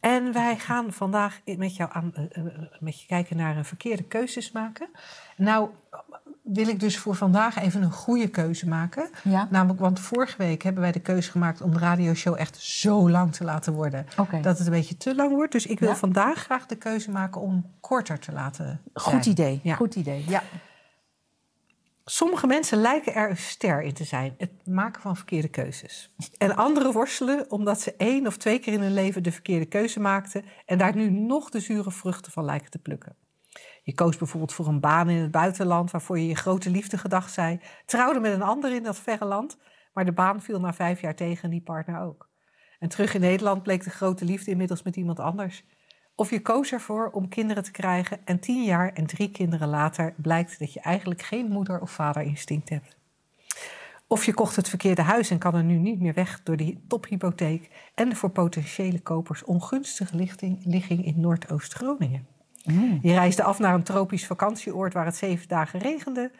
En 0.00 0.32
wij 0.32 0.56
gaan 0.58 0.92
vandaag 0.92 1.40
met 1.56 1.76
jou 1.76 1.90
aan, 1.92 2.12
uh, 2.16 2.44
uh, 2.44 2.52
met 2.80 3.00
je 3.00 3.06
kijken 3.06 3.36
naar 3.36 3.56
uh, 3.56 3.64
verkeerde 3.64 4.02
keuzes 4.02 4.52
maken. 4.52 4.88
Nou 5.36 5.70
wil 6.42 6.68
ik 6.68 6.80
dus 6.80 6.98
voor 6.98 7.14
vandaag 7.14 7.58
even 7.58 7.82
een 7.82 7.92
goede 7.92 8.28
keuze 8.28 8.68
maken. 8.68 9.10
Ja. 9.24 9.48
Namelijk, 9.50 9.80
want 9.80 10.00
vorige 10.00 10.36
week 10.36 10.62
hebben 10.62 10.82
wij 10.82 10.92
de 10.92 11.00
keuze 11.00 11.30
gemaakt 11.30 11.60
om 11.60 11.72
de 11.72 11.78
radioshow 11.78 12.34
echt 12.38 12.56
zo 12.56 13.10
lang 13.10 13.32
te 13.34 13.44
laten 13.44 13.72
worden. 13.72 14.06
Okay. 14.16 14.40
Dat 14.40 14.58
het 14.58 14.66
een 14.66 14.72
beetje 14.72 14.96
te 14.96 15.14
lang 15.14 15.30
wordt. 15.30 15.52
Dus 15.52 15.66
ik 15.66 15.78
wil 15.78 15.88
Ja. 15.88 15.96
vandaag 15.96 16.38
graag 16.38 16.66
de 16.66 16.76
keuze 16.76 17.10
maken 17.10 17.40
om 17.40 17.64
korter 17.80 18.18
te 18.18 18.32
laten 18.32 18.64
zijn. 18.94 19.14
Goed 19.14 19.26
idee. 19.26 19.60
Ja. 19.62 19.74
Goed 19.74 19.94
idee. 19.94 20.24
Ja. 20.28 20.42
Sommige 22.10 22.46
mensen 22.46 22.78
lijken 22.78 23.14
er 23.14 23.30
een 23.30 23.36
ster 23.36 23.82
in 23.82 23.92
te 23.92 24.04
zijn, 24.04 24.34
het 24.38 24.66
maken 24.66 25.02
van 25.02 25.16
verkeerde 25.16 25.48
keuzes. 25.48 26.14
En 26.38 26.56
anderen 26.56 26.92
worstelen 26.92 27.50
omdat 27.50 27.80
ze 27.80 27.94
één 27.96 28.26
of 28.26 28.36
twee 28.36 28.58
keer 28.58 28.72
in 28.72 28.80
hun 28.80 28.94
leven 28.94 29.22
de 29.22 29.32
verkeerde 29.32 29.66
keuze 29.66 30.00
maakten 30.00 30.44
en 30.66 30.78
daar 30.78 30.96
nu 30.96 31.10
nog 31.10 31.50
de 31.50 31.60
zure 31.60 31.90
vruchten 31.90 32.32
van 32.32 32.44
lijken 32.44 32.70
te 32.70 32.78
plukken. 32.78 33.16
Je 33.82 33.94
koos 33.94 34.16
bijvoorbeeld 34.16 34.52
voor 34.52 34.66
een 34.66 34.80
baan 34.80 35.10
in 35.10 35.22
het 35.22 35.30
buitenland 35.30 35.90
waarvoor 35.90 36.18
je 36.18 36.26
je 36.26 36.34
grote 36.34 36.70
liefde 36.70 36.98
gedag 36.98 37.28
zei, 37.28 37.60
trouwde 37.86 38.20
met 38.20 38.32
een 38.32 38.42
ander 38.42 38.74
in 38.74 38.82
dat 38.82 38.98
verre 38.98 39.24
land, 39.24 39.58
maar 39.92 40.04
de 40.04 40.12
baan 40.12 40.42
viel 40.42 40.60
na 40.60 40.72
vijf 40.74 41.00
jaar 41.00 41.16
tegen 41.16 41.42
en 41.44 41.50
die 41.50 41.62
partner 41.62 42.00
ook. 42.00 42.30
En 42.78 42.88
terug 42.88 43.14
in 43.14 43.20
Nederland 43.20 43.62
bleek 43.62 43.84
de 43.84 43.90
grote 43.90 44.24
liefde 44.24 44.50
inmiddels 44.50 44.82
met 44.82 44.96
iemand 44.96 45.20
anders. 45.20 45.64
Of 46.18 46.30
je 46.30 46.42
koos 46.42 46.72
ervoor 46.72 47.10
om 47.10 47.28
kinderen 47.28 47.62
te 47.62 47.70
krijgen 47.70 48.18
en 48.24 48.38
tien 48.38 48.64
jaar 48.64 48.92
en 48.92 49.06
drie 49.06 49.30
kinderen 49.30 49.68
later 49.68 50.14
blijkt 50.16 50.58
dat 50.58 50.72
je 50.72 50.80
eigenlijk 50.80 51.22
geen 51.22 51.48
moeder- 51.48 51.80
of 51.80 51.90
vaderinstinct 51.90 52.68
hebt. 52.68 52.96
Of 54.06 54.24
je 54.24 54.34
kocht 54.34 54.56
het 54.56 54.68
verkeerde 54.68 55.02
huis 55.02 55.30
en 55.30 55.38
kan 55.38 55.54
er 55.54 55.64
nu 55.64 55.76
niet 55.76 56.00
meer 56.00 56.14
weg 56.14 56.42
door 56.42 56.56
die 56.56 56.84
tophypotheek 56.88 57.70
en 57.94 58.08
de 58.08 58.16
voor 58.16 58.30
potentiële 58.30 59.00
kopers 59.00 59.44
ongunstige 59.44 60.16
lichting, 60.16 60.60
ligging 60.64 61.04
in 61.04 61.20
Noordoost-Groningen. 61.20 62.26
Je 63.02 63.12
reisde 63.12 63.42
af 63.42 63.58
naar 63.58 63.74
een 63.74 63.82
tropisch 63.82 64.26
vakantieoord 64.26 64.92
waar 64.92 65.04
het 65.04 65.16
zeven 65.16 65.48
dagen 65.48 65.80
regende. 65.80 66.30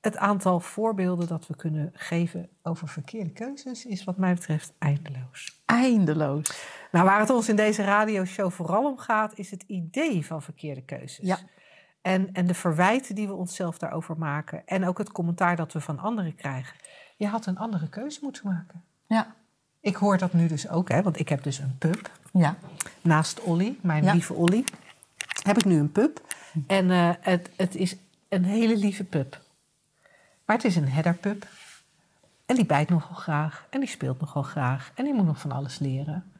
Het 0.00 0.16
aantal 0.16 0.60
voorbeelden 0.60 1.28
dat 1.28 1.46
we 1.46 1.56
kunnen 1.56 1.90
geven 1.94 2.48
over 2.62 2.88
verkeerde 2.88 3.30
keuzes 3.30 3.86
is 3.86 4.04
wat 4.04 4.16
mij 4.16 4.34
betreft 4.34 4.72
eindeloos. 4.78 5.60
Eindeloos. 5.66 6.66
Nou, 6.92 7.04
waar 7.04 7.20
het 7.20 7.30
ons 7.30 7.48
in 7.48 7.56
deze 7.56 7.82
radioshow 7.84 8.50
vooral 8.50 8.84
om 8.84 8.98
gaat, 8.98 9.38
is 9.38 9.50
het 9.50 9.64
idee 9.66 10.26
van 10.26 10.42
verkeerde 10.42 10.82
keuzes. 10.82 11.26
Ja. 11.26 11.38
En, 12.02 12.32
en 12.32 12.46
de 12.46 12.54
verwijten 12.54 13.14
die 13.14 13.26
we 13.26 13.32
onszelf 13.34 13.78
daarover 13.78 14.18
maken. 14.18 14.66
En 14.66 14.86
ook 14.86 14.98
het 14.98 15.12
commentaar 15.12 15.56
dat 15.56 15.72
we 15.72 15.80
van 15.80 15.98
anderen 15.98 16.34
krijgen. 16.34 16.76
Je 17.16 17.26
had 17.26 17.46
een 17.46 17.58
andere 17.58 17.88
keuze 17.88 18.18
moeten 18.22 18.46
maken. 18.46 18.82
Ja. 19.06 19.34
Ik 19.80 19.96
hoor 19.96 20.18
dat 20.18 20.32
nu 20.32 20.46
dus 20.46 20.68
ook, 20.68 20.88
hè, 20.88 21.02
want 21.02 21.18
ik 21.18 21.28
heb 21.28 21.42
dus 21.42 21.58
een 21.58 21.76
pub. 21.78 22.10
Ja. 22.32 22.56
Naast 23.00 23.40
Olly, 23.40 23.78
mijn 23.82 24.04
Ja. 24.04 24.12
lieve 24.12 24.32
Olly, 24.34 24.64
heb 25.42 25.56
ik 25.58 25.64
nu 25.64 25.78
een 25.78 25.92
pub. 25.92 26.20
En 26.66 26.90
eh, 26.90 27.10
het, 27.20 27.50
het 27.56 27.74
is 27.74 27.96
een 28.28 28.44
hele 28.44 28.76
lieve 28.76 29.04
pub. 29.04 29.40
Maar 30.48 30.56
het 30.56 30.66
is 30.66 30.76
een 30.76 30.88
headerpub. 30.88 31.46
En 32.46 32.56
die 32.56 32.66
bijt 32.66 32.88
nogal 32.88 33.14
graag. 33.14 33.66
En 33.70 33.80
die 33.80 33.88
speelt 33.88 34.20
nogal 34.20 34.42
graag. 34.42 34.92
En 34.94 35.04
die 35.04 35.14
moet 35.14 35.26
nog 35.26 35.38
van 35.38 35.52
alles 35.52 35.78
leren. 35.78 36.32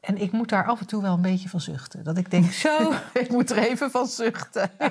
En 0.00 0.16
ik 0.16 0.32
moet 0.32 0.48
daar 0.48 0.66
af 0.66 0.80
en 0.80 0.86
toe 0.86 1.02
wel 1.02 1.14
een 1.14 1.22
beetje 1.22 1.48
van 1.48 1.60
zuchten. 1.60 2.04
Dat 2.04 2.18
ik 2.18 2.30
denk, 2.30 2.52
zo, 2.64 2.92
Ik 3.12 3.28
moet 3.28 3.50
er 3.50 3.58
even 3.58 3.90
van 3.90 4.06
zuchten. 4.06 4.70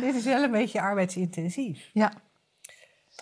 dit 0.00 0.14
is 0.14 0.24
wel 0.24 0.42
een 0.42 0.50
beetje 0.50 0.80
arbeidsintensief. 0.80 1.90
Ja. 1.92 2.12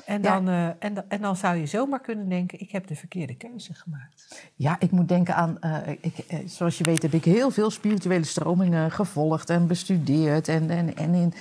En 0.04 0.22
Ja. 0.22 0.34
dan, 0.34 0.48
eh, 0.48 0.66
en, 0.78 0.94
dan- 0.94 1.04
en 1.08 1.20
dan 1.20 1.36
zou 1.36 1.56
je 1.56 1.66
zomaar 1.66 2.00
kunnen 2.00 2.28
denken, 2.28 2.60
ik 2.60 2.70
heb 2.70 2.86
de 2.86 2.96
verkeerde 2.96 3.36
keuze 3.36 3.74
gemaakt. 3.74 4.48
Ja, 4.54 4.76
ik 4.78 4.90
moet 4.90 5.08
denken 5.08 5.34
aan, 5.34 5.60
eh, 5.60 5.88
ik, 6.00 6.18
eh, 6.18 6.38
zoals 6.46 6.78
je 6.78 6.84
weet 6.84 7.02
heb 7.02 7.12
ik 7.12 7.24
heel 7.24 7.50
veel 7.50 7.70
spirituele 7.70 8.24
stromingen 8.24 8.90
gevolgd 8.90 9.50
en 9.50 9.66
bestudeerd 9.66 10.48
en, 10.48 10.70
en, 10.70 10.96
en, 10.96 11.14
in, 11.14 11.32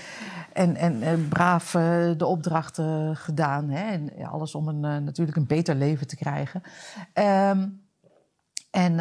en, 0.54 0.76
en 0.76 1.02
eh, 1.04 1.14
braaf 1.30 1.72
de 2.18 2.26
opdrachten 2.26 3.16
gedaan. 3.16 3.70
Hè? 3.70 3.92
En 3.92 4.26
alles 4.26 4.56
om 4.56 4.68
een, 4.68 5.04
natuurlijk 5.04 5.38
een 5.38 5.48
beter 5.48 5.76
leven 5.76 6.08
te 6.08 6.16
krijgen. 6.16 6.62
Ehm, 7.14 7.68
en 8.72 8.96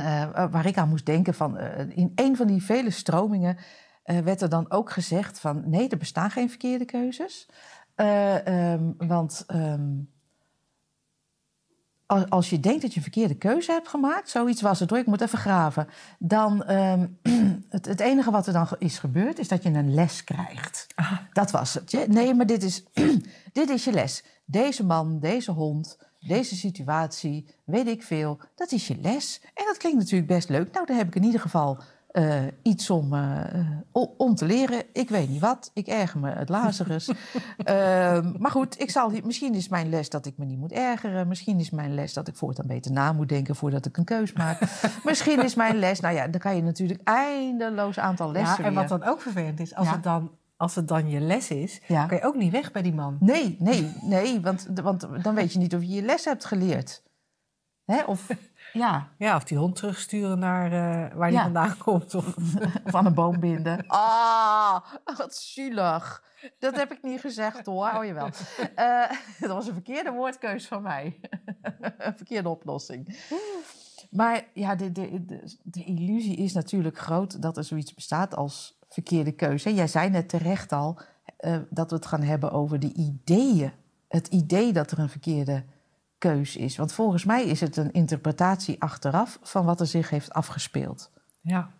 waar 0.50 0.66
ik 0.66 0.76
aan 0.78 0.88
moest 0.88 1.06
denken, 1.06 1.34
van, 1.34 1.58
in 1.88 2.12
een 2.14 2.36
van 2.36 2.46
die 2.46 2.62
vele 2.62 2.90
stromingen 2.90 3.56
werd 4.04 4.42
er 4.42 4.48
dan 4.48 4.70
ook 4.70 4.90
gezegd 4.90 5.40
van 5.40 5.62
nee, 5.66 5.88
er 5.88 5.98
bestaan 5.98 6.30
geen 6.30 6.48
verkeerde 6.48 6.84
keuzes. 6.84 7.48
Eh, 7.98 8.46
ehm, 8.46 8.92
want 8.96 9.44
ehm, 9.46 9.96
als, 12.06 12.30
als 12.30 12.50
je 12.50 12.60
denkt 12.60 12.82
dat 12.82 12.90
je 12.90 12.96
een 12.96 13.02
verkeerde 13.02 13.34
keuze 13.34 13.72
hebt 13.72 13.88
gemaakt, 13.88 14.30
zoiets 14.30 14.62
was 14.62 14.80
het 14.80 14.90
hoor, 14.90 14.98
ik 14.98 15.06
moet 15.06 15.20
even 15.20 15.38
graven, 15.38 15.88
dan 16.18 16.64
ehm, 16.64 17.06
het, 17.68 17.86
het 17.86 18.00
enige 18.00 18.30
wat 18.30 18.46
er 18.46 18.52
dan 18.52 18.68
is 18.78 18.98
gebeurd, 18.98 19.38
is 19.38 19.48
dat 19.48 19.62
je 19.62 19.68
een 19.68 19.94
les 19.94 20.24
krijgt. 20.24 20.86
Dat 21.32 21.50
was 21.50 21.74
het. 21.74 22.08
Nee, 22.08 22.34
maar 22.34 22.46
dit 22.46 22.62
is, 22.62 22.84
dit 23.52 23.68
is 23.68 23.84
je 23.84 23.92
les. 23.92 24.24
Deze 24.44 24.84
man, 24.84 25.20
deze 25.20 25.50
hond, 25.50 25.98
deze 26.20 26.56
situatie, 26.56 27.54
weet 27.64 27.86
ik 27.86 28.02
veel, 28.02 28.40
dat 28.54 28.72
is 28.72 28.86
je 28.86 28.96
les. 29.00 29.40
En 29.54 29.64
dat 29.64 29.76
klinkt 29.76 29.98
natuurlijk 29.98 30.32
best 30.32 30.48
leuk. 30.48 30.72
Nou, 30.72 30.86
daar 30.86 30.96
heb 30.96 31.06
ik 31.06 31.14
in 31.14 31.24
ieder 31.24 31.40
geval 31.40 31.78
eh, 32.18 32.42
iets 32.62 32.90
om, 32.90 33.14
eh, 33.14 33.54
eh, 33.54 34.06
om 34.16 34.34
te 34.34 34.44
leren. 34.46 34.82
Ik 34.92 35.08
weet 35.08 35.28
niet 35.28 35.40
wat, 35.40 35.70
ik 35.74 35.86
erger 35.86 36.20
me 36.20 36.30
het 36.30 36.48
Lazarus. 36.48 37.08
Ehm, 37.64 38.34
maar 38.38 38.50
goed, 38.50 38.80
ik 38.80 38.90
zal, 38.90 39.10
misschien 39.24 39.54
is 39.54 39.68
mijn 39.68 39.88
les 39.88 40.10
dat 40.10 40.26
ik 40.26 40.36
me 40.36 40.44
niet 40.44 40.58
moet 40.58 40.72
ergeren. 40.72 41.28
Misschien 41.28 41.58
is 41.60 41.70
mijn 41.70 41.94
les 41.94 42.12
dat 42.12 42.28
ik 42.28 42.36
voortaan 42.36 42.66
beter 42.66 42.92
na 42.92 43.12
moet 43.12 43.28
denken 43.28 43.56
voordat 43.56 43.86
ik 43.86 43.96
een 43.96 44.04
keus 44.04 44.32
maak. 44.32 44.60
misschien 45.04 45.44
is 45.44 45.54
mijn 45.54 45.78
les, 45.78 46.00
nou 46.00 46.14
ja, 46.14 46.28
dan 46.28 46.40
kan 46.40 46.56
je 46.56 46.62
natuurlijk 46.62 47.00
eindeloos 47.04 47.98
aantal 47.98 48.32
lessen 48.32 48.62
Ja, 48.62 48.68
en 48.68 48.74
wat 48.74 48.88
dan 48.88 49.02
ook 49.02 49.20
vervelend 49.20 49.60
is, 49.60 49.74
als, 49.74 49.86
Ja. 49.86 49.92
het, 49.92 50.02
dan, 50.02 50.30
als 50.56 50.74
het 50.74 50.88
dan 50.88 51.10
je 51.10 51.20
les 51.20 51.50
is, 51.50 51.80
Ja. 51.86 52.06
kan 52.06 52.16
je 52.16 52.24
ook 52.24 52.36
niet 52.36 52.52
weg 52.52 52.72
bij 52.72 52.82
die 52.82 52.94
man. 52.94 53.16
Nee, 53.20 53.56
nee, 53.58 53.92
nee, 54.02 54.40
want, 54.40 54.68
want 54.82 55.06
dan 55.22 55.34
weet 55.34 55.52
je 55.52 55.58
niet 55.58 55.74
of 55.74 55.80
je 55.80 55.88
je 55.88 56.02
les 56.02 56.24
hebt 56.24 56.44
geleerd. 56.44 57.02
Hè? 57.84 58.02
Of 58.02 58.26
ja, 58.72 59.08
Ja, 59.18 59.36
of 59.36 59.44
die 59.44 59.58
hond 59.58 59.76
terugsturen 59.76 60.38
naar 60.38 60.72
uh, 60.72 61.16
waar 61.16 61.28
die 61.28 61.38
Ja. 61.38 61.42
vandaan 61.42 61.76
komt. 61.84 62.14
Of... 62.14 62.34
van 62.84 63.06
een 63.06 63.14
boom 63.14 63.40
binden. 63.40 63.84
Ah, 63.86 64.80
wat 65.16 65.36
zielig. 65.36 66.22
Dat 66.58 66.76
heb 66.76 66.92
ik 66.92 67.02
niet 67.02 67.20
gezegd 67.20 67.66
hoor, 67.66 67.86
hou 67.86 68.06
je 68.06 68.12
wel. 68.12 68.28
Uh, 68.78 69.10
dat 69.40 69.50
was 69.50 69.66
een 69.66 69.72
verkeerde 69.72 70.10
woordkeus 70.10 70.66
van 70.66 70.82
mij. 70.82 71.20
een 71.98 72.16
verkeerde 72.16 72.48
oplossing. 72.48 73.18
Maar 74.10 74.44
ja, 74.54 74.74
de, 74.74 74.92
de, 74.92 75.24
de, 75.24 75.56
de, 75.62 75.84
illusie 75.84 76.36
is 76.36 76.52
natuurlijk 76.52 76.98
groot 76.98 77.42
dat 77.42 77.56
er 77.56 77.64
zoiets 77.64 77.94
bestaat 77.94 78.36
als 78.36 78.78
verkeerde 78.88 79.32
keuze. 79.32 79.74
Jij 79.74 79.86
zei 79.86 80.10
net 80.10 80.28
terecht 80.28 80.72
al 80.72 81.00
uh, 81.40 81.56
dat 81.70 81.90
we 81.90 81.96
het 81.96 82.06
gaan 82.06 82.22
hebben 82.22 82.50
over 82.50 82.80
de 82.80 82.92
ideeën. 82.92 83.72
Het 84.08 84.26
idee 84.26 84.72
dat 84.72 84.90
er 84.90 84.98
een 84.98 85.08
verkeerde 85.08 85.64
keus 86.18 86.56
is. 86.56 86.76
Want 86.76 86.92
volgens 86.92 87.24
mij 87.24 87.44
is 87.44 87.60
het 87.60 87.76
een 87.76 87.92
interpretatie 87.92 88.82
achteraf 88.82 89.38
van 89.42 89.64
wat 89.64 89.80
er 89.80 89.86
zich 89.86 90.10
heeft 90.10 90.32
afgespeeld. 90.32 91.10
Ja. 91.40 91.70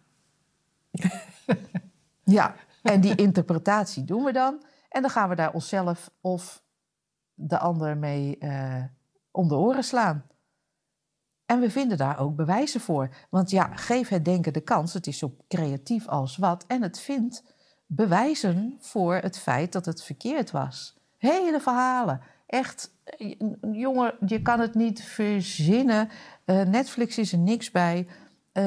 ja, 2.25 2.55
en 2.83 3.01
die 3.01 3.15
interpretatie 3.15 4.05
doen 4.05 4.25
we 4.25 4.33
dan. 4.33 4.63
En 4.89 5.03
dan 5.03 5.11
gaan 5.11 5.29
we 5.29 5.35
daar 5.35 5.53
onszelf 5.53 6.11
of 6.21 6.63
de 7.35 7.59
ander 7.59 7.97
mee 7.97 8.37
uh, 8.41 8.85
om 9.31 9.49
de 9.49 9.55
oren 9.55 9.85
slaan. 9.85 10.25
En 11.47 11.61
we 11.61 11.71
vinden 11.71 11.99
daar 11.99 12.19
ook 12.19 12.37
bewijzen 12.37 12.81
voor. 12.81 13.09
Want 13.31 13.51
ja, 13.51 13.77
geef 13.77 14.09
het 14.09 14.25
denken 14.25 14.53
de 14.53 14.61
kans. 14.61 14.93
Het 14.93 15.07
is 15.07 15.19
zo 15.19 15.37
creatief 15.49 16.09
als 16.09 16.37
wat. 16.37 16.65
En 16.67 16.83
het 16.83 17.01
vindt 17.01 17.45
bewijzen 17.87 18.77
voor 18.81 19.15
het 19.15 19.39
feit 19.39 19.73
dat 19.73 19.85
het 19.85 20.03
verkeerd 20.03 20.51
was. 20.51 20.97
Hele 21.17 21.61
verhalen. 21.61 22.21
Echt, 22.49 22.91
jongen, 23.73 24.15
je 24.27 24.43
kan 24.43 24.61
het 24.61 24.75
niet 24.75 25.03
verzinnen. 25.03 26.09
Uh, 26.47 26.63
Netflix 26.63 27.19
is 27.19 27.33
er 27.33 27.39
niks 27.39 27.71
bij. 27.71 28.07
Uh, 28.53 28.65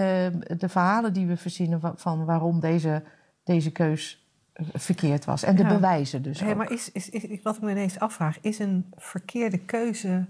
de 0.57 0.69
verhalen 0.69 1.13
die 1.13 1.27
we 1.27 1.37
verzinnen 1.37 1.79
van, 1.79 1.93
van 1.97 2.25
waarom 2.25 2.59
deze, 2.59 3.03
deze 3.43 3.71
keus 3.71 4.25
verkeerd 4.73 5.25
was. 5.25 5.43
En 5.43 5.55
de 5.55 5.61
Ja. 5.63 5.67
bewijzen 5.67 6.21
dus 6.21 6.39
Hey, 6.39 6.49
ook. 6.51 6.57
maar 6.57 6.71
is, 6.71 6.91
is, 6.91 7.09
is, 7.09 7.41
wat 7.43 7.55
ik 7.55 7.61
me 7.61 7.71
ineens 7.71 7.99
afvraag, 7.99 8.37
is 8.41 8.59
een 8.59 8.85
verkeerde 8.95 9.57
keuze... 9.57 10.25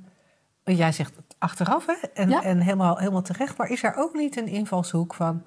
Jij 0.63 0.91
zegt 0.91 1.13
achteraf, 1.37 1.85
hè? 1.85 1.93
En, 2.13 2.29
Ja. 2.29 2.43
en 2.43 2.59
helemaal, 2.59 2.97
helemaal 2.97 3.21
terecht. 3.21 3.57
Maar 3.57 3.69
is 3.69 3.83
er 3.83 3.95
ook 3.95 4.13
niet 4.13 4.37
een 4.37 4.47
invalshoek 4.47 5.13
van... 5.13 5.43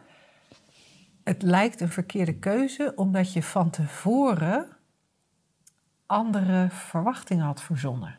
Het 1.24 1.42
lijkt 1.42 1.80
een 1.80 1.88
verkeerde 1.88 2.34
keuze 2.34 2.92
omdat 2.96 3.32
je 3.32 3.42
van 3.42 3.70
tevoren 3.70 4.66
andere 6.06 6.68
verwachtingen 6.70 7.44
had 7.44 7.62
verzonnen. 7.62 8.16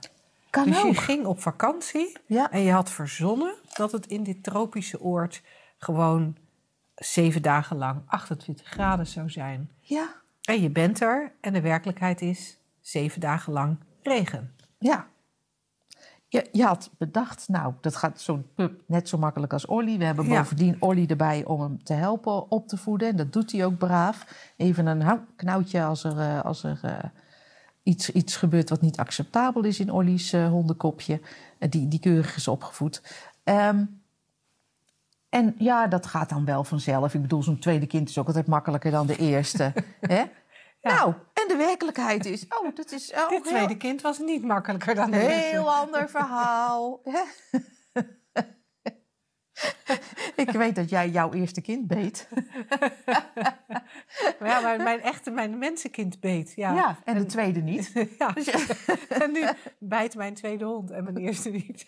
Kan 0.50 0.66
dus 0.66 0.84
ook. 0.84 0.94
je 0.94 1.02
ging 1.02 1.26
op 1.26 1.42
vakantie 1.42 2.18
Ja. 2.26 2.52
en 2.52 2.62
je 2.62 2.72
had 2.72 2.90
verzonnen 2.90 3.54
dat 3.74 3.92
het 3.92 4.06
in 4.08 4.24
dit 4.24 4.44
tropische 4.44 5.02
oord 5.02 5.42
gewoon 5.78 6.38
zeven 6.96 7.42
dagen 7.42 7.78
lang 7.78 8.02
28 8.06 8.68
graden 8.68 9.08
zou 9.08 9.30
zijn. 9.30 9.72
Ja. 9.80 10.08
En 10.42 10.62
je 10.62 10.70
bent 10.70 11.02
er 11.02 11.32
en 11.42 11.54
de 11.54 11.62
werkelijkheid 11.62 12.22
is 12.22 12.58
zeven 12.82 13.20
dagen 13.22 13.54
lang 13.54 13.78
regen. 14.04 14.56
Ja. 14.80 15.08
Je, 16.28 16.48
je 16.52 16.64
had 16.64 16.92
bedacht, 16.98 17.48
nou, 17.48 17.74
dat 17.82 17.96
gaat 17.96 18.22
zo'n 18.22 18.46
pup 18.56 18.82
net 18.88 19.10
zo 19.10 19.18
makkelijk 19.18 19.54
als 19.54 19.66
Olly. 19.66 19.98
We 19.98 20.06
hebben 20.06 20.26
Ja. 20.28 20.40
bovendien 20.40 20.76
Olly 20.82 21.06
erbij 21.08 21.46
om 21.46 21.62
hem 21.62 21.84
te 21.84 21.94
helpen 21.94 22.52
op 22.52 22.68
te 22.68 22.78
voeden. 22.78 23.08
En 23.08 23.16
dat 23.16 23.34
doet 23.34 23.52
hij 23.52 23.66
ook 23.66 23.78
braaf. 23.78 24.26
Even 24.58 24.86
een 24.86 25.26
knoutje 25.36 25.84
als 25.84 26.04
er, 26.04 26.20
eh, 26.20 26.42
als 26.42 26.64
er 26.64 26.80
eh, 26.82 27.04
iets, 27.86 28.12
iets 28.12 28.36
gebeurt 28.36 28.70
wat 28.70 28.82
niet 28.82 28.98
acceptabel 28.98 29.64
is 29.64 29.80
in 29.80 29.92
Olly's 29.92 30.34
eh, 30.34 30.48
hondenkopje. 30.48 31.22
Eh, 31.58 31.70
die, 31.70 31.88
die 31.88 32.00
keurig 32.00 32.36
is 32.36 32.48
opgevoed. 32.48 33.02
Ehm, 33.44 33.86
en 35.30 35.56
ja, 35.58 35.88
dat 35.88 36.06
gaat 36.06 36.30
dan 36.30 36.46
wel 36.46 36.64
vanzelf. 36.64 37.14
Ik 37.14 37.22
bedoel, 37.22 37.44
zo'n 37.44 37.60
tweede 37.60 37.88
kind 37.88 38.10
is 38.10 38.18
ook 38.18 38.28
altijd 38.28 38.48
makkelijker 38.48 38.92
dan 38.92 39.08
de 39.08 39.18
eerste. 39.18 39.74
hè? 40.02 40.24
Nou, 40.82 41.14
en 41.34 41.48
de 41.48 41.56
werkelijkheid 41.58 42.26
is... 42.26 42.46
Oh, 42.50 42.76
dat 42.76 42.92
is... 42.92 43.12
Oh, 43.12 43.30
Dit 43.30 43.44
heel- 43.44 43.52
tweede 43.52 43.78
kind 43.78 44.02
was 44.02 44.20
niet 44.20 44.44
makkelijker 44.44 44.96
dan 44.96 45.12
de 45.12 45.20
eerste. 45.20 45.50
Heel 45.50 45.74
ander 45.74 46.10
verhaal. 46.10 47.02
Ik 50.36 50.52
weet 50.52 50.76
dat 50.76 50.90
jij 50.90 51.10
jouw 51.10 51.34
eerste 51.34 51.62
kind 51.62 51.88
beet. 51.88 52.28
Maar 54.40 54.50
ja, 54.50 54.60
maar 54.60 54.78
mijn 54.78 55.02
echte, 55.02 55.32
mijn 55.32 55.58
mensenkind 55.58 56.20
beet. 56.20 56.54
Ja. 56.56 56.74
Ja, 56.74 56.98
en 57.04 57.18
de 57.18 57.26
tweede 57.26 57.62
niet. 57.62 57.92
Ja. 58.20 58.34
En 59.10 59.32
nu 59.32 59.48
bijt 59.78 60.16
mijn 60.16 60.34
tweede 60.34 60.66
hond 60.66 60.92
en 60.92 61.04
mijn 61.04 61.18
eerste 61.18 61.50
niet. 61.50 61.84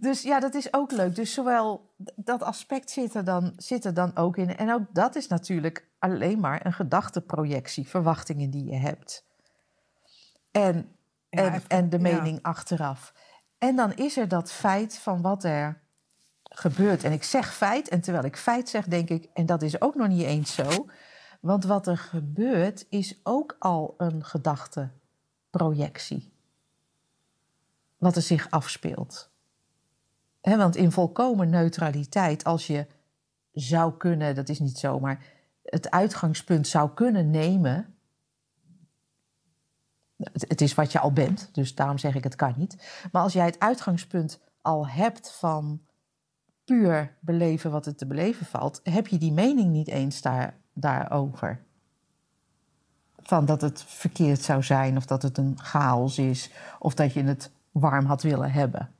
Dus 0.00 0.22
ja, 0.22 0.40
dat 0.40 0.54
is 0.54 0.72
ook 0.72 0.92
leuk. 0.92 1.14
Dus 1.14 1.34
zowel 1.34 1.94
dat 2.16 2.42
aspect 2.42 2.90
zit 2.90 3.14
er, 3.14 3.24
dan, 3.24 3.52
zit 3.56 3.84
er 3.84 3.94
dan 3.94 4.16
ook 4.16 4.36
in. 4.36 4.56
En 4.56 4.72
ook 4.72 4.82
dat 4.92 5.16
is 5.16 5.26
natuurlijk 5.26 5.86
alleen 5.98 6.40
maar 6.40 6.66
een 6.66 6.72
gedachteprojectie, 6.72 7.88
verwachtingen 7.88 8.50
die 8.50 8.64
je 8.64 8.76
hebt. 8.76 9.26
En, 10.50 10.96
Ja, 11.30 11.52
en, 11.52 11.62
en 11.68 11.88
de 11.88 11.98
ja. 11.98 12.02
mening 12.02 12.42
achteraf. 12.42 13.12
En 13.58 13.76
dan 13.76 13.94
is 13.94 14.16
er 14.16 14.28
dat 14.28 14.52
feit 14.52 14.98
van 14.98 15.22
wat 15.22 15.44
er 15.44 15.80
gebeurt. 16.42 17.04
En 17.04 17.12
ik 17.12 17.22
zeg 17.22 17.54
feit, 17.54 17.88
en 17.88 18.00
terwijl 18.00 18.24
ik 18.24 18.36
feit 18.36 18.68
zeg, 18.68 18.86
denk 18.86 19.08
ik, 19.08 19.28
en 19.34 19.46
dat 19.46 19.62
is 19.62 19.80
ook 19.80 19.94
nog 19.94 20.08
niet 20.08 20.22
eens 20.22 20.54
zo. 20.54 20.86
Want 21.40 21.64
wat 21.64 21.86
er 21.86 21.98
gebeurt 21.98 22.86
is 22.88 23.20
ook 23.22 23.56
al 23.58 23.94
een 23.96 24.24
gedachteprojectie. 24.24 26.32
Wat 27.96 28.16
er 28.16 28.22
zich 28.22 28.50
afspeelt. 28.50 29.30
Want 30.40 30.76
in 30.76 30.92
volkomen 30.92 31.50
neutraliteit, 31.50 32.44
als 32.44 32.66
je 32.66 32.86
zou 33.52 33.96
kunnen, 33.96 34.34
dat 34.34 34.48
is 34.48 34.58
niet 34.58 34.78
zo, 34.78 35.00
maar 35.00 35.24
het 35.64 35.90
uitgangspunt 35.90 36.68
zou 36.68 36.90
kunnen 36.94 37.30
nemen. 37.30 37.97
Het, 40.18 40.44
het 40.48 40.60
is 40.60 40.74
wat 40.74 40.92
je 40.92 40.98
al 40.98 41.12
bent, 41.12 41.48
dus 41.52 41.74
daarom 41.74 41.98
zeg 41.98 42.14
ik 42.14 42.24
het 42.24 42.36
kan 42.36 42.54
niet. 42.56 43.02
Maar 43.12 43.22
als 43.22 43.32
jij 43.32 43.44
het 43.44 43.60
uitgangspunt 43.60 44.40
al 44.62 44.88
hebt 44.88 45.32
van 45.32 45.80
puur 46.64 47.16
beleven 47.20 47.70
wat 47.70 47.86
er 47.86 47.94
te 47.94 48.06
beleven 48.06 48.46
valt, 48.46 48.80
heb 48.82 49.06
je 49.06 49.18
die 49.18 49.32
mening 49.32 49.70
niet 49.70 49.88
eens 49.88 50.22
daar, 50.22 50.56
daarover. 50.72 51.60
Van 53.16 53.44
dat 53.44 53.60
het 53.60 53.82
verkeerd 53.82 54.42
zou 54.42 54.62
zijn, 54.62 54.96
of 54.96 55.06
dat 55.06 55.22
het 55.22 55.38
een 55.38 55.58
chaos 55.58 56.18
is, 56.18 56.50
of 56.78 56.94
dat 56.94 57.12
je 57.12 57.22
het 57.22 57.50
warm 57.70 58.04
had 58.04 58.22
willen 58.22 58.52
hebben. 58.52 58.90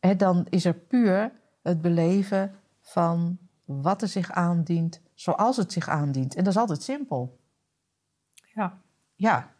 Hè, 0.00 0.16
dan 0.16 0.46
is 0.48 0.64
er 0.64 0.74
puur 0.74 1.32
het 1.62 1.80
beleven 1.80 2.54
van 2.80 3.38
wat 3.64 4.02
er 4.02 4.08
zich 4.08 4.30
aandient, 4.30 5.00
zoals 5.14 5.56
het 5.56 5.72
zich 5.72 5.88
aandient. 5.88 6.34
En 6.34 6.44
dat 6.44 6.52
is 6.52 6.58
altijd 6.58 6.82
simpel. 6.82 7.38
Ja. 8.54 8.78
Ja. 9.14 9.50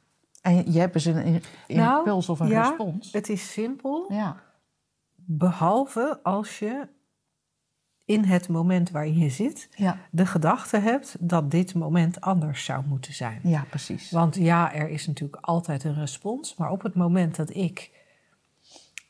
En 0.42 0.72
je 0.72 0.78
hebt 0.78 0.92
dus 0.92 1.04
een 1.04 1.42
Nou, 1.68 1.98
impuls 1.98 2.28
of 2.28 2.40
een 2.40 2.48
ja, 2.48 2.62
respons. 2.68 3.12
Het 3.12 3.28
is 3.28 3.52
simpel, 3.52 4.12
Ja. 4.12 4.36
behalve 5.14 6.20
als 6.22 6.58
je 6.58 6.88
in 8.04 8.24
het 8.24 8.48
moment 8.48 8.90
waarin 8.90 9.18
je 9.18 9.30
zit 9.30 9.68
Ja. 9.76 9.98
de 10.10 10.26
gedachte 10.26 10.78
hebt 10.78 11.16
dat 11.20 11.50
dit 11.50 11.74
moment 11.74 12.20
anders 12.20 12.64
zou 12.64 12.84
moeten 12.86 13.12
zijn. 13.14 13.40
ja, 13.42 13.64
precies. 13.70 14.10
Want 14.10 14.34
ja, 14.36 14.72
er 14.72 14.88
is 14.88 15.06
natuurlijk 15.06 15.44
altijd 15.46 15.84
een 15.84 15.94
respons. 15.94 16.54
Maar 16.56 16.70
op 16.70 16.82
het 16.82 16.94
moment 16.94 17.36
dat 17.36 17.54
ik 17.56 17.90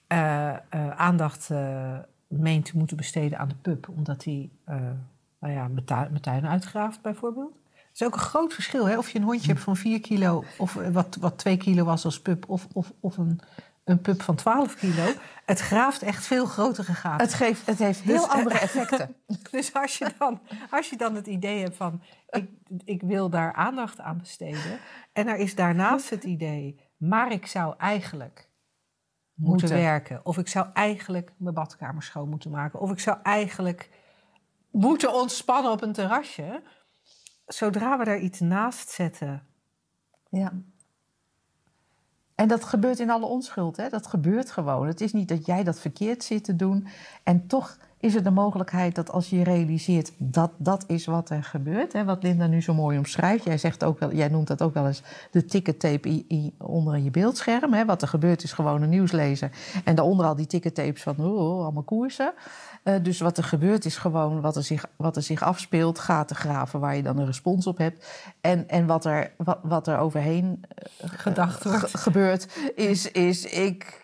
eh, 0.06 0.48
eh, 0.50 0.56
aandacht 0.90 1.50
eh 1.50 1.98
meen 2.26 2.62
te 2.62 2.76
moeten 2.76 2.96
besteden 2.96 3.38
aan 3.38 3.48
de 3.48 3.54
pup, 3.54 3.88
omdat 3.88 4.24
hij 4.24 4.50
nou 5.38 5.52
ja, 5.52 5.68
mijn 5.68 6.20
tuin 6.20 6.46
uitgraaft 6.46 7.02
bijvoorbeeld. 7.02 7.56
Het 7.92 8.00
is 8.00 8.06
ook 8.06 8.14
een 8.14 8.20
groot 8.20 8.54
verschil 8.54 8.86
hè? 8.86 8.98
of 8.98 9.10
je 9.10 9.18
een 9.18 9.24
hondje 9.24 9.48
hebt 9.48 9.62
van 9.62 9.76
4 9.76 10.00
kilo, 10.00 10.44
of 10.58 10.76
eh, 10.76 10.88
wat, 10.88 11.16
wat 11.20 11.38
2 11.38 11.56
kilo 11.56 11.84
was 11.84 12.04
als 12.04 12.20
pup, 12.20 12.48
of, 12.48 12.66
of, 12.72 12.92
of 13.00 13.16
een, 13.16 13.40
een 13.84 14.00
pup 14.00 14.22
van 14.22 14.34
12 14.34 14.74
kilo. 14.74 15.12
Het 15.44 15.60
graaft 15.60 16.02
echt 16.02 16.26
veel 16.26 16.46
grotere 16.46 16.94
gaten. 16.94 17.26
Het, 17.26 17.34
geeft, 17.34 17.66
het 17.66 17.78
heeft 17.78 18.00
heel 18.00 18.14
Dus, 18.14 18.24
eh, 18.24 18.30
andere 18.30 18.58
effecten. 18.68 19.16
Dus 19.50 19.74
als 19.74 19.98
je 19.98 20.12
dan, 20.18 20.40
als 20.70 20.90
je 20.90 20.96
dan 20.96 21.14
het 21.14 21.26
idee 21.26 21.62
hebt 21.62 21.76
van, 21.76 22.02
ik, 22.28 22.50
ik 22.84 23.02
wil 23.02 23.28
daar 23.30 23.52
aandacht 23.52 24.00
aan 24.00 24.18
besteden. 24.18 24.78
En 25.12 25.28
er 25.28 25.36
is 25.36 25.54
daarnaast 25.54 26.10
het 26.10 26.24
idee, 26.24 26.80
maar 26.96 27.32
ik 27.32 27.46
zou 27.46 27.74
eigenlijk 27.78 28.50
moeten, 29.34 29.68
Moeten. 29.68 29.86
werken. 29.86 30.20
Of 30.24 30.38
ik 30.38 30.48
zou 30.48 30.66
eigenlijk 30.72 31.32
mijn 31.36 31.54
badkamer 31.54 32.02
schoon 32.02 32.28
moeten 32.28 32.50
maken. 32.50 32.80
Of 32.80 32.90
ik 32.90 33.00
zou 33.00 33.18
eigenlijk 33.22 33.90
moeten 34.70 35.14
ontspannen 35.14 35.72
op 35.72 35.82
een 35.82 35.92
terrasje. 35.92 36.62
Zodra 37.46 37.98
we 37.98 38.04
daar 38.04 38.20
iets 38.20 38.40
naast 38.40 38.88
zetten. 38.88 39.46
Ja. 40.30 40.52
En 42.34 42.48
dat 42.48 42.64
gebeurt 42.64 42.98
in 42.98 43.10
alle 43.10 43.26
onschuld, 43.26 43.76
hè? 43.76 43.88
dat 43.88 44.06
gebeurt 44.06 44.50
gewoon. 44.50 44.86
Het 44.86 45.00
is 45.00 45.12
niet 45.12 45.28
dat 45.28 45.46
jij 45.46 45.64
dat 45.64 45.80
verkeerd 45.80 46.24
zit 46.24 46.44
te 46.44 46.56
doen. 46.56 46.86
En 47.22 47.46
toch 47.46 47.78
is 48.02 48.14
er 48.14 48.22
de 48.22 48.30
mogelijkheid 48.30 48.94
dat 48.94 49.10
als 49.10 49.30
je 49.30 49.42
realiseert 49.44 50.12
dat 50.16 50.50
dat 50.56 50.84
is 50.86 51.06
wat 51.06 51.30
er 51.30 51.44
gebeurt, 51.44 51.92
hè, 51.92 52.04
wat 52.04 52.22
Linda 52.22 52.46
nu 52.46 52.62
zo 52.62 52.74
mooi 52.74 52.98
omschrijft. 52.98 53.44
Jij, 53.44 53.58
zegt 53.58 53.84
ook 53.84 53.98
wel, 53.98 54.12
jij 54.12 54.28
noemt 54.28 54.46
dat 54.46 54.62
ook 54.62 54.74
wel 54.74 54.86
eens 54.86 55.02
de 55.30 55.44
tickettape 55.44 56.24
onder 56.58 56.98
je 56.98 57.10
beeldscherm. 57.10 57.72
Hè. 57.72 57.84
Wat 57.84 58.02
er 58.02 58.08
gebeurt 58.08 58.42
is 58.42 58.52
gewoon 58.52 58.82
een 58.82 58.88
nieuwslezer. 58.88 59.50
En 59.84 59.94
daaronder 59.94 60.26
al 60.26 60.36
die 60.36 60.46
tickettapes 60.46 61.02
van 61.02 61.18
oh, 61.18 61.62
allemaal 61.62 61.82
koersen. 61.82 62.32
Eh, 62.82 62.94
dus 63.02 63.20
wat 63.20 63.38
er 63.38 63.44
gebeurt 63.44 63.84
is 63.84 63.96
gewoon 63.96 64.40
wat 64.40 64.56
er 64.56 64.62
zich, 64.62 64.86
wat 64.96 65.16
er 65.16 65.22
zich 65.22 65.42
afspeelt, 65.42 65.98
gaten 65.98 66.36
graven 66.36 66.80
waar 66.80 66.96
je 66.96 67.02
dan 67.02 67.18
een 67.18 67.26
respons 67.26 67.66
op 67.66 67.78
hebt. 67.78 68.06
En, 68.40 68.68
en 68.68 68.86
wat, 68.86 69.04
er, 69.04 69.32
wat, 69.36 69.58
wat 69.62 69.86
er 69.86 69.98
overheen 69.98 70.64
Gedacht 70.98 71.64
wordt. 71.64 71.78
ge- 71.90 71.98
gebeurt, 71.98 72.48
is, 72.74 73.10
is 73.10 73.44
ik 73.44 74.01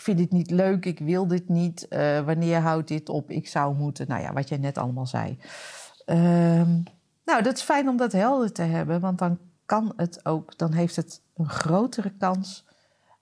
vind 0.00 0.18
dit 0.18 0.30
niet 0.32 0.50
leuk, 0.50 0.84
ik 0.86 0.98
wil 0.98 1.26
dit 1.26 1.48
niet. 1.48 1.88
eh, 1.88 2.20
wanneer 2.20 2.58
houdt 2.60 2.88
dit 2.88 3.08
op? 3.08 3.30
Ik 3.30 3.48
zou 3.48 3.74
moeten. 3.76 4.08
Nou 4.08 4.22
ja, 4.22 4.32
wat 4.32 4.48
jij 4.48 4.58
net 4.58 4.78
allemaal 4.78 5.06
zei. 5.06 5.38
Ehm, 6.04 6.78
nou, 7.24 7.42
dat 7.42 7.56
is 7.56 7.62
fijn 7.62 7.88
om 7.88 7.96
dat 7.96 8.12
helder 8.12 8.52
te 8.52 8.62
hebben, 8.62 9.00
want 9.00 9.18
dan 9.18 9.38
kan 9.66 9.92
het 9.96 10.24
ook, 10.26 10.58
dan 10.58 10.72
heeft 10.72 10.96
het 10.96 11.20
een 11.36 11.48
grotere 11.48 12.12
kans 12.18 12.64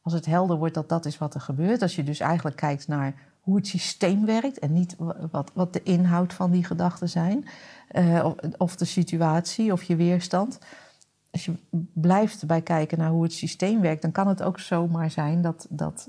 als 0.03 0.13
het 0.13 0.27
helder 0.27 0.57
wordt 0.57 0.75
dat 0.75 0.89
dat 0.89 1.07
is 1.07 1.19
wat 1.19 1.35
er 1.35 1.41
gebeurt. 1.41 1.83
Als 1.83 1.97
je 1.97 2.05
dus 2.05 2.21
eigenlijk 2.21 2.57
kijkt 2.57 2.89
naar 2.89 3.15
hoe 3.41 3.57
het 3.57 3.67
systeem 3.67 4.25
werkt 4.27 4.59
en 4.59 4.73
niet 4.73 4.95
wa- 4.99 5.17
wat, 5.31 5.51
wat 5.55 5.73
de 5.73 5.83
inhoud 5.83 6.33
van 6.33 6.51
die 6.51 6.65
gedachten 6.65 7.09
zijn, 7.09 7.49
eh, 7.89 8.25
of, 8.25 8.35
of 8.57 8.77
de 8.77 8.85
situatie 8.85 9.73
of 9.73 9.83
je 9.83 9.97
weerstand. 9.97 10.59
Als 11.31 11.45
je 11.45 11.53
blijft 11.93 12.47
bij 12.47 12.63
kijken 12.63 12.99
naar 12.99 13.11
hoe 13.11 13.23
het 13.23 13.33
systeem 13.33 13.81
werkt, 13.81 14.03
dan 14.03 14.13
kan 14.13 14.29
het 14.29 14.43
ook 14.43 14.59
zomaar 14.61 15.11
zijn 15.11 15.43
dat, 15.43 15.67
dat 15.71 16.09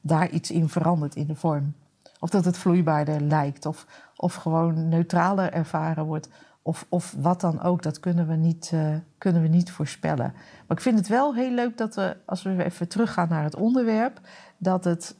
daar 0.00 0.30
iets 0.30 0.50
in 0.50 0.68
verandert 0.68 1.14
in 1.14 1.26
de 1.26 1.34
vorm. 1.34 1.74
Of 2.20 2.30
dat 2.30 2.44
het 2.44 2.58
vloeibaarder 2.58 3.20
lijkt, 3.20 3.66
of, 3.66 3.86
of 4.16 4.34
gewoon 4.34 4.88
neutraler 4.88 5.52
ervaren 5.52 6.04
wordt. 6.04 6.28
Of, 6.62 6.86
of 6.88 7.14
wat 7.18 7.40
dan 7.40 7.60
ook, 7.60 7.82
dat 7.82 8.00
kunnen 8.00 8.28
we, 8.28 8.34
niet, 8.34 8.70
eh, 8.72 8.94
kunnen 9.18 9.42
we 9.42 9.48
niet 9.48 9.70
voorspellen. 9.70 10.32
Maar 10.66 10.76
ik 10.76 10.80
vind 10.80 10.98
het 10.98 11.08
wel 11.08 11.34
heel 11.34 11.50
leuk 11.50 11.78
dat 11.78 11.94
we, 11.94 12.16
als 12.26 12.42
we 12.42 12.64
even 12.64 12.88
teruggaan 12.88 13.28
naar 13.28 13.44
het 13.44 13.56
onderwerp, 13.56 14.20
dat 14.58 14.84
het 14.84 15.16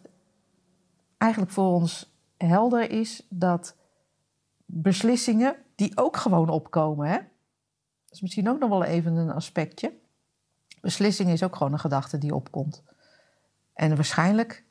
eigenlijk 1.19 1.53
voor 1.53 1.73
ons 1.73 2.15
helder 2.37 2.91
is 2.91 3.27
dat 3.29 3.77
beslissingen 4.65 5.57
die 5.75 5.97
ook 5.97 6.17
gewoon 6.17 6.49
opkomen, 6.49 7.09
hè? 7.09 7.17
dat 8.11 8.19
is 8.19 8.21
misschien 8.21 8.49
ook 8.49 8.59
nog 8.59 8.71
wel 8.71 8.85
even 8.85 9.17
een 9.17 9.31
aspectje. 9.31 9.93
Beslissing 10.81 11.31
is 11.31 11.43
ook 11.43 11.57
gewoon 11.57 11.73
een 11.73 11.79
gedachte 11.79 12.19
die 12.19 12.35
opkomt. 12.35 12.83
En 13.75 13.95
waarschijnlijk, 13.95 14.65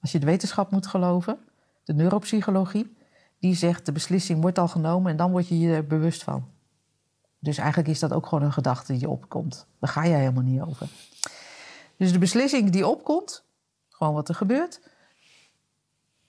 als 0.00 0.12
je 0.12 0.18
de 0.18 0.26
wetenschap 0.26 0.70
moet 0.70 0.86
geloven, 0.86 1.38
de 1.84 1.94
neuropsychologie, 1.94 2.96
die 3.38 3.54
zegt 3.54 3.86
de 3.86 3.92
beslissing 3.92 4.40
wordt 4.40 4.58
al 4.58 4.68
genomen 4.68 5.10
en 5.10 5.16
dan 5.16 5.30
word 5.30 5.48
je 5.48 5.58
je 5.58 5.74
er 5.74 5.86
bewust 5.86 6.22
van. 6.22 6.48
Dus 7.38 7.58
eigenlijk 7.58 7.88
is 7.88 7.98
dat 7.98 8.12
ook 8.12 8.26
gewoon 8.26 8.44
een 8.44 8.52
gedachte 8.52 8.92
die 8.92 9.08
opkomt. 9.08 9.66
Daar 9.78 9.90
ga 9.90 10.04
je 10.04 10.14
helemaal 10.14 10.42
niet 10.42 10.60
over. 10.60 10.88
Dus 11.96 12.12
de 12.12 12.18
beslissing 12.18 12.70
die 12.70 12.86
opkomt, 12.86 13.44
gewoon 13.88 14.14
wat 14.14 14.28
er 14.28 14.34
gebeurt, 14.34 14.80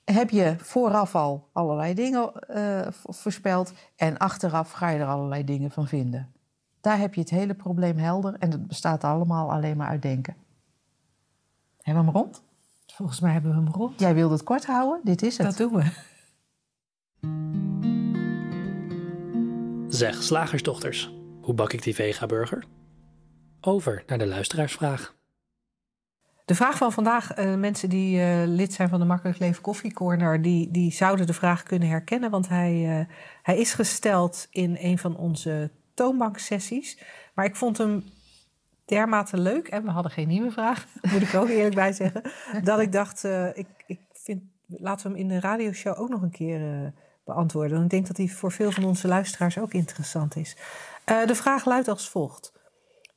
heb 0.03 0.29
je 0.29 0.55
vooraf 0.57 1.15
al 1.15 1.49
allerlei 1.51 1.93
dingen 1.93 2.31
uh, 2.49 2.87
voorspeld 2.91 3.73
en 3.95 4.17
achteraf 4.17 4.71
ga 4.71 4.89
je 4.89 4.99
er 4.99 5.07
allerlei 5.07 5.43
dingen 5.43 5.71
van 5.71 5.87
vinden. 5.87 6.31
Daar 6.81 6.97
heb 6.97 7.13
je 7.13 7.21
het 7.21 7.29
hele 7.29 7.53
probleem 7.53 7.97
helder 7.97 8.35
en 8.39 8.51
het 8.51 8.67
bestaat 8.67 9.03
allemaal 9.03 9.51
alleen 9.51 9.77
maar 9.77 9.87
uit 9.87 10.01
denken. 10.01 10.35
Hebben 11.83 12.05
we 12.05 12.11
hem 12.11 12.19
rond? 12.21 12.43
Volgens 12.85 13.19
mij 13.19 13.31
hebben 13.31 13.51
we 13.51 13.57
hem 13.57 13.73
rond. 13.73 13.99
Jij 13.99 14.13
wilde 14.13 14.33
het 14.33 14.43
kort 14.43 14.65
houden, 14.65 14.99
dit 15.03 15.21
is 15.21 15.37
het. 15.37 15.47
Dat 15.47 15.57
doen 15.57 15.73
we. 15.73 16.11
Zeg, 19.87 20.23
slagersdochters, 20.23 21.13
hoe 21.41 21.53
bak 21.53 21.73
ik 21.73 21.83
die 21.83 21.95
vega-burger? 21.95 22.65
Over 23.61 24.03
naar 24.07 24.17
de 24.17 24.27
luisteraarsvraag. 24.27 25.15
De 26.45 26.55
vraag 26.55 26.77
van 26.77 26.91
vandaag, 26.91 27.37
uh, 27.37 27.55
mensen 27.55 27.89
die 27.89 28.19
uh, 28.19 28.43
lid 28.45 28.73
zijn 28.73 28.89
van 28.89 28.99
de 28.99 29.05
Makkelijk 29.05 29.39
Leven 29.39 29.61
Koffie 29.61 29.93
Corner, 29.93 30.41
die, 30.41 30.71
die 30.71 30.91
zouden 30.91 31.27
de 31.27 31.33
vraag 31.33 31.63
kunnen 31.63 31.87
herkennen, 31.87 32.29
want 32.29 32.49
hij, 32.49 32.99
uh, 32.99 33.05
hij 33.41 33.57
is 33.57 33.73
gesteld 33.73 34.47
in 34.49 34.77
een 34.79 34.97
van 34.97 35.17
onze 35.17 35.71
toonbanksessies. 35.93 36.97
Maar 37.33 37.45
ik 37.45 37.55
vond 37.55 37.77
hem 37.77 38.03
dermate 38.93 39.37
leuk, 39.37 39.67
en 39.67 39.83
we 39.83 39.89
hadden 39.89 40.11
geen 40.11 40.27
nieuwe 40.27 40.51
vraag, 40.51 40.87
moet 41.11 41.21
ik 41.21 41.33
ook 41.33 41.49
eerlijk 41.49 41.75
bij 41.75 41.93
zeggen, 41.93 42.21
dat 42.63 42.79
ik 42.79 42.91
dacht, 42.91 43.23
ik, 43.53 43.67
ik 43.87 43.99
vind, 44.11 44.43
laten 44.67 45.05
we 45.05 45.17
hem 45.17 45.21
in 45.21 45.27
de 45.27 45.39
radioshow 45.39 45.99
ook 45.99 46.09
nog 46.09 46.21
een 46.21 46.31
keer 46.31 46.93
beantwoorden. 47.25 47.71
Want 47.71 47.83
ik 47.83 47.89
denk 47.89 48.07
dat 48.07 48.17
hij 48.17 48.27
voor 48.27 48.51
veel 48.51 48.71
van 48.71 48.83
onze 48.83 49.07
luisteraars 49.07 49.57
ook 49.57 49.73
interessant 49.73 50.35
is. 50.35 50.57
de 51.05 51.35
vraag 51.35 51.65
luidt 51.65 51.87
als 51.87 52.09
volgt. 52.09 52.53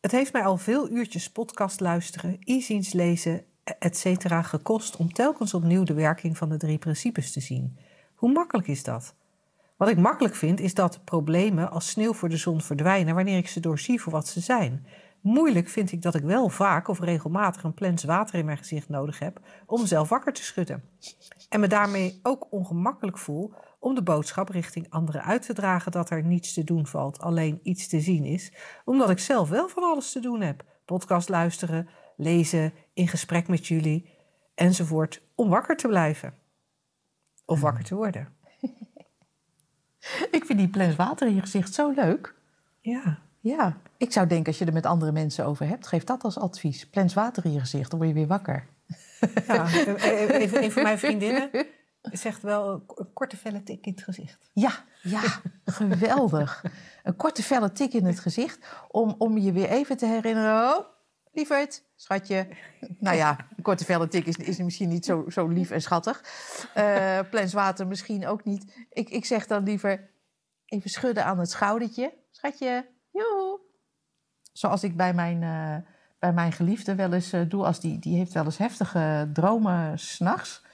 Het 0.00 0.14
heeft 0.14 0.32
mij 0.32 0.44
al 0.44 0.56
veel 0.56 0.90
uurtjes 0.90 1.30
podcast 1.30 1.80
luisteren, 1.80 2.36
e-ziens 2.40 2.92
lezen, 2.92 3.44
etc. 3.78 4.32
gekost 4.46 4.96
om 4.96 5.12
telkens 5.12 5.54
opnieuw 5.54 5.82
de 5.82 5.94
werking 5.94 6.36
van 6.36 6.48
de 6.48 6.56
drie 6.56 6.78
principes 6.78 7.32
te 7.32 7.40
zien. 7.40 7.78
Hoe 8.14 8.32
makkelijk 8.32 8.68
is 8.68 8.82
dat? 8.82 9.14
Wat 9.76 9.88
ik 9.88 9.96
makkelijk 9.96 10.34
vind 10.34 10.60
is 10.60 10.74
dat 10.74 11.04
problemen 11.04 11.70
als 11.70 11.88
sneeuw 11.88 12.12
voor 12.12 12.28
de 12.28 12.36
zon 12.36 12.60
verdwijnen 12.60 13.14
wanneer 13.14 13.38
ik 13.38 13.48
ze 13.48 13.60
doorzie 13.60 14.00
voor 14.00 14.12
wat 14.12 14.28
ze 14.28 14.40
zijn. 14.40 14.86
Moeilijk 15.26 15.68
vind 15.68 15.92
ik 15.92 16.02
dat 16.02 16.14
ik 16.14 16.22
wel 16.22 16.48
vaak 16.48 16.88
of 16.88 17.00
regelmatig 17.00 17.62
een 17.62 17.74
plens 17.74 18.04
water 18.04 18.38
in 18.38 18.44
mijn 18.44 18.58
gezicht 18.58 18.88
nodig 18.88 19.18
heb 19.18 19.40
om 19.66 19.80
mezelf 19.80 20.08
wakker 20.08 20.32
te 20.32 20.42
schudden. 20.42 20.84
En 21.48 21.60
me 21.60 21.66
daarmee 21.66 22.20
ook 22.22 22.52
ongemakkelijk 22.52 23.18
voel 23.18 23.52
om 23.78 23.94
de 23.94 24.02
boodschap 24.02 24.48
richting 24.48 24.90
anderen 24.90 25.22
uit 25.22 25.42
te 25.42 25.52
dragen 25.52 25.92
dat 25.92 26.10
er 26.10 26.22
niets 26.22 26.52
te 26.52 26.64
doen 26.64 26.86
valt, 26.86 27.20
alleen 27.20 27.60
iets 27.62 27.88
te 27.88 28.00
zien 28.00 28.24
is, 28.24 28.52
omdat 28.84 29.10
ik 29.10 29.18
zelf 29.18 29.48
wel 29.48 29.68
van 29.68 29.82
alles 29.82 30.12
te 30.12 30.20
doen 30.20 30.40
heb. 30.40 30.64
Podcast 30.84 31.28
luisteren, 31.28 31.88
lezen, 32.16 32.72
in 32.94 33.08
gesprek 33.08 33.48
met 33.48 33.66
jullie 33.66 34.10
enzovoort, 34.54 35.22
om 35.34 35.48
wakker 35.48 35.76
te 35.76 35.88
blijven. 35.88 36.34
Of 37.44 37.60
wakker 37.60 37.84
te 37.84 37.94
worden. 37.94 38.36
Ik 40.30 40.44
vind 40.44 40.58
die 40.58 40.70
plens 40.70 40.96
water 40.96 41.26
in 41.26 41.34
je 41.34 41.40
gezicht 41.40 41.74
zo 41.74 41.90
leuk. 41.90 42.34
Ja. 42.80 43.24
Ja, 43.46 43.76
ik 43.96 44.12
zou 44.12 44.26
denken 44.26 44.46
als 44.46 44.58
je 44.58 44.64
er 44.64 44.72
met 44.72 44.86
andere 44.86 45.12
mensen 45.12 45.46
over 45.46 45.66
hebt, 45.66 45.86
geef 45.86 46.04
dat 46.04 46.24
als 46.24 46.38
advies. 46.38 46.86
Plens 46.86 47.14
water 47.14 47.44
in 47.44 47.52
je 47.52 47.60
gezicht, 47.60 47.90
dan 47.90 47.98
word 47.98 48.10
je 48.10 48.16
weer 48.16 48.26
wakker. 48.26 48.66
Ja, 49.46 49.66
een 50.52 50.72
van 50.72 50.82
mijn 50.82 50.98
vriendinnen 50.98 51.50
zegt 52.02 52.42
wel 52.42 52.86
een 52.94 53.12
korte 53.12 53.36
felle 53.36 53.62
tik 53.62 53.86
in 53.86 53.92
het 53.92 54.02
gezicht. 54.02 54.50
Ja, 54.52 54.84
ja, 55.02 55.22
geweldig. 55.64 56.64
Een 57.02 57.16
korte 57.16 57.42
felle 57.42 57.72
tik 57.72 57.92
in 57.92 58.04
het 58.04 58.20
gezicht 58.20 58.66
om, 58.88 59.14
om 59.18 59.38
je 59.38 59.52
weer 59.52 59.68
even 59.68 59.96
te 59.96 60.06
herinneren. 60.06 60.76
Oh, 60.76 60.86
lieverd, 61.32 61.82
schatje. 61.96 62.48
Nou 62.98 63.16
ja, 63.16 63.46
een 63.56 63.62
korte 63.62 63.84
felle 63.84 64.08
tik 64.08 64.26
is, 64.26 64.36
is 64.36 64.58
misschien 64.58 64.88
niet 64.88 65.04
zo, 65.04 65.24
zo 65.28 65.46
lief 65.46 65.70
en 65.70 65.82
schattig. 65.82 66.24
Uh, 66.76 67.18
plenswater 67.30 67.86
misschien 67.86 68.26
ook 68.26 68.44
niet. 68.44 68.86
Ik, 68.90 69.10
ik 69.10 69.24
zeg 69.24 69.46
dan 69.46 69.62
liever 69.62 70.10
even 70.66 70.90
schudden 70.90 71.24
aan 71.24 71.38
het 71.38 71.50
schoudertje. 71.50 72.14
Schatje, 72.30 72.94
Zoals 74.52 74.84
ik 74.84 74.96
bij 74.96 75.14
mijn, 75.14 75.42
uh, 75.42 75.76
bij 76.18 76.32
mijn 76.32 76.52
geliefde 76.52 76.94
wel 76.94 77.12
eens 77.12 77.32
uh, 77.32 77.40
doe. 77.48 77.64
Als 77.64 77.80
die, 77.80 77.98
die 77.98 78.16
heeft 78.16 78.32
wel 78.32 78.44
eens 78.44 78.58
heftige 78.58 79.30
dromen 79.32 79.98
s'nachts. 79.98 80.64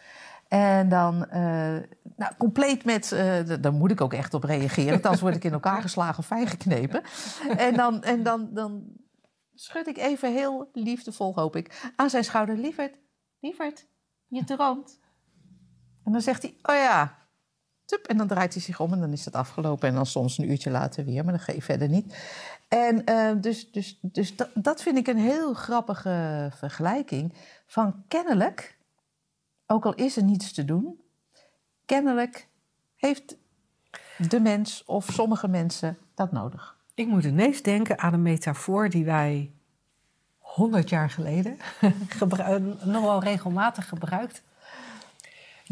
En 0.48 0.88
dan 0.88 1.26
uh, 1.28 1.76
nou, 2.16 2.34
compleet 2.38 2.84
met, 2.84 3.12
uh, 3.12 3.60
daar 3.60 3.72
moet 3.72 3.90
ik 3.90 4.00
ook 4.00 4.12
echt 4.12 4.34
op 4.34 4.44
reageren, 4.44 5.02
anders 5.02 5.20
word 5.20 5.36
ik 5.36 5.44
in 5.44 5.52
elkaar 5.52 5.82
geslagen 5.88 6.18
of 6.18 6.26
fijn 6.26 6.46
geknepen. 6.46 7.02
En, 7.56 7.74
dan, 7.74 8.02
en 8.02 8.22
dan, 8.22 8.48
dan 8.52 8.84
schud 9.54 9.86
ik 9.86 9.96
even 9.96 10.32
heel 10.32 10.70
liefdevol, 10.72 11.34
hoop 11.34 11.56
ik, 11.56 11.92
aan 11.96 12.10
zijn 12.10 12.24
schouder. 12.24 12.56
Lieverd, 12.56 12.94
lieverd, 13.40 13.86
je 14.26 14.44
droomt. 14.44 15.00
En 16.04 16.12
dan 16.12 16.20
zegt 16.20 16.42
hij, 16.42 16.56
oh 16.62 16.74
ja. 16.74 17.21
En 18.00 18.16
dan 18.16 18.26
draait 18.26 18.52
hij 18.52 18.62
zich 18.62 18.80
om 18.80 18.92
en 18.92 19.00
dan 19.00 19.12
is 19.12 19.24
het 19.24 19.34
afgelopen. 19.34 19.88
En 19.88 19.94
dan 19.94 20.06
soms 20.06 20.38
een 20.38 20.50
uurtje 20.50 20.70
later 20.70 21.04
weer, 21.04 21.24
maar 21.24 21.32
dat 21.32 21.42
ga 21.42 21.52
je 21.52 21.62
verder 21.62 21.88
niet. 21.88 22.16
En 22.68 23.02
uh, 23.10 23.30
dus, 23.40 23.70
dus, 23.70 23.98
dus 24.00 24.36
dat, 24.36 24.48
dat 24.54 24.82
vind 24.82 24.98
ik 24.98 25.06
een 25.06 25.18
heel 25.18 25.54
grappige 25.54 26.50
vergelijking. 26.54 27.34
Van 27.66 28.04
kennelijk 28.08 28.78
ook 29.66 29.86
al 29.86 29.94
is 29.94 30.16
er 30.16 30.22
niets 30.22 30.52
te 30.52 30.64
doen, 30.64 31.00
kennelijk 31.86 32.48
heeft 32.96 33.36
de 34.18 34.40
mens 34.40 34.84
of 34.84 35.08
sommige 35.12 35.48
mensen 35.48 35.98
dat 36.14 36.32
nodig. 36.32 36.76
Ik 36.94 37.06
moet 37.06 37.24
ineens 37.24 37.62
denken 37.62 37.98
aan 37.98 38.12
een 38.12 38.22
metafoor 38.22 38.88
die 38.88 39.04
wij 39.04 39.52
honderd 40.38 40.88
jaar 40.88 41.10
geleden 41.10 41.56
nogal 42.84 43.22
regelmatig 43.22 43.88
gebruikt. 43.88 44.42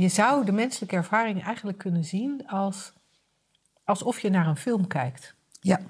Je 0.01 0.09
zou 0.09 0.45
de 0.45 0.53
menselijke 0.53 0.97
ervaring 0.97 1.43
eigenlijk 1.45 1.79
kunnen 1.79 2.05
zien 2.05 2.47
als 2.47 2.93
alsof 3.85 4.21
je 4.21 4.31
naar 4.31 4.47
een 4.47 4.57
film 4.57 4.87
kijkt. 4.87 5.35
Ja. 5.61 5.81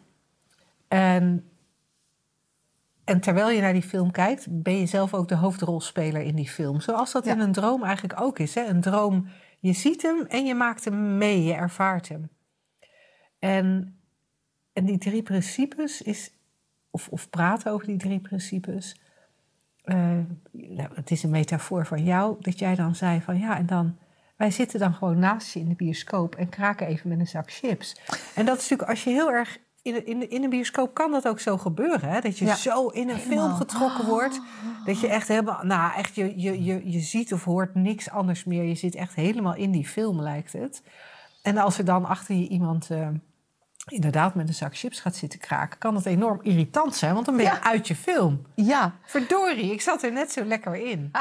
En 0.88 1.50
en 3.04 3.20
terwijl 3.20 3.50
je 3.50 3.60
naar 3.60 3.72
die 3.72 3.82
film 3.82 4.10
kijkt, 4.10 4.46
ben 4.62 4.76
je 4.76 4.86
zelf 4.86 5.14
ook 5.14 5.28
de 5.28 5.34
hoofdrolspeler 5.34 6.22
in 6.22 6.34
die 6.34 6.48
film. 6.48 6.80
Zoals 6.80 7.12
dat 7.12 7.26
in 7.26 7.38
een 7.38 7.52
droom 7.52 7.84
eigenlijk 7.84 8.20
ook 8.20 8.38
is. 8.38 8.54
Hè? 8.54 8.64
Een 8.64 8.80
droom, 8.80 9.28
je 9.60 9.72
ziet 9.72 10.02
hem 10.02 10.26
en 10.26 10.46
je 10.46 10.54
maakt 10.54 10.84
hem 10.84 11.18
mee, 11.18 11.44
je 11.44 11.54
ervaart 11.54 12.08
hem. 12.08 12.28
En, 13.38 13.98
en 14.72 14.84
die 14.84 14.98
drie 14.98 15.22
principes 15.22 16.02
is, 16.02 16.32
of, 16.90 17.08
of 17.08 17.30
praten 17.30 17.72
over 17.72 17.86
die 17.86 17.96
drie 17.96 18.20
principes. 18.20 18.99
Uh, 19.90 19.96
nou, 20.50 20.88
het 20.94 21.10
is 21.10 21.22
een 21.22 21.30
metafoor 21.30 21.86
van 21.86 22.04
jou, 22.04 22.36
dat 22.40 22.58
jij 22.58 22.74
dan 22.74 22.94
zei 22.94 23.20
van 23.20 23.38
ja, 23.38 23.56
en 23.56 23.66
dan. 23.66 23.96
Wij 24.36 24.50
zitten 24.50 24.78
dan 24.78 24.94
gewoon 24.94 25.18
naast 25.18 25.52
je 25.52 25.60
in 25.60 25.68
de 25.68 25.74
bioscoop 25.74 26.34
en 26.34 26.48
kraken 26.48 26.86
even 26.86 27.08
met 27.08 27.18
een 27.18 27.26
zak 27.26 27.52
chips. 27.52 28.00
En 28.34 28.44
dat 28.46 28.56
is 28.56 28.62
natuurlijk 28.62 28.90
als 28.90 29.04
je 29.04 29.10
heel 29.10 29.30
erg 29.30 29.58
in, 29.82 30.06
in, 30.06 30.30
in 30.30 30.44
een 30.44 30.50
bioscoop 30.50 30.94
kan 30.94 31.10
dat 31.10 31.28
ook 31.28 31.40
zo 31.40 31.58
gebeuren. 31.58 32.08
Hè? 32.08 32.20
Dat 32.20 32.38
je 32.38 32.56
zo 32.56 32.86
in 32.86 33.08
een 33.08 33.18
film 33.18 33.54
getrokken 33.54 34.06
wordt. 34.06 34.40
Dat 34.84 35.00
je 35.00 35.08
echt 35.08 35.28
helemaal, 35.28 35.64
nou 35.64 35.94
echt, 35.94 36.14
je, 36.14 36.40
je, 36.40 36.64
je, 36.64 36.90
je 36.90 37.00
ziet 37.00 37.32
of 37.32 37.44
hoort 37.44 37.74
niks 37.74 38.10
anders 38.10 38.44
meer. 38.44 38.64
Je 38.64 38.74
zit 38.74 38.94
echt 38.94 39.14
helemaal 39.14 39.54
in 39.54 39.70
die 39.70 39.86
film, 39.86 40.20
lijkt 40.20 40.52
het. 40.52 40.82
En 41.42 41.58
als 41.58 41.78
er 41.78 41.84
dan 41.84 42.04
achter 42.04 42.34
je 42.34 42.48
iemand 42.48 42.90
uh, 42.90 43.08
inderdaad 43.92 44.34
met 44.34 44.48
een 44.48 44.54
zak 44.54 44.76
chips 44.76 45.00
gaat 45.00 45.16
zitten 45.16 45.38
kraken, 45.38 45.78
kan 45.78 45.94
dat 45.94 46.06
enorm 46.06 46.38
irritant 46.42 46.94
zijn, 46.94 47.14
want 47.14 47.26
dan 47.26 47.36
ben 47.36 47.44
je 47.44 47.50
ja. 47.50 47.62
uit 47.62 47.88
je 47.88 47.96
film. 47.96 48.46
Ja. 48.54 48.98
Verdorie, 49.02 49.72
ik 49.72 49.80
zat 49.80 50.02
er 50.02 50.12
net 50.12 50.32
zo 50.32 50.44
lekker 50.44 50.74
in. 50.76 51.10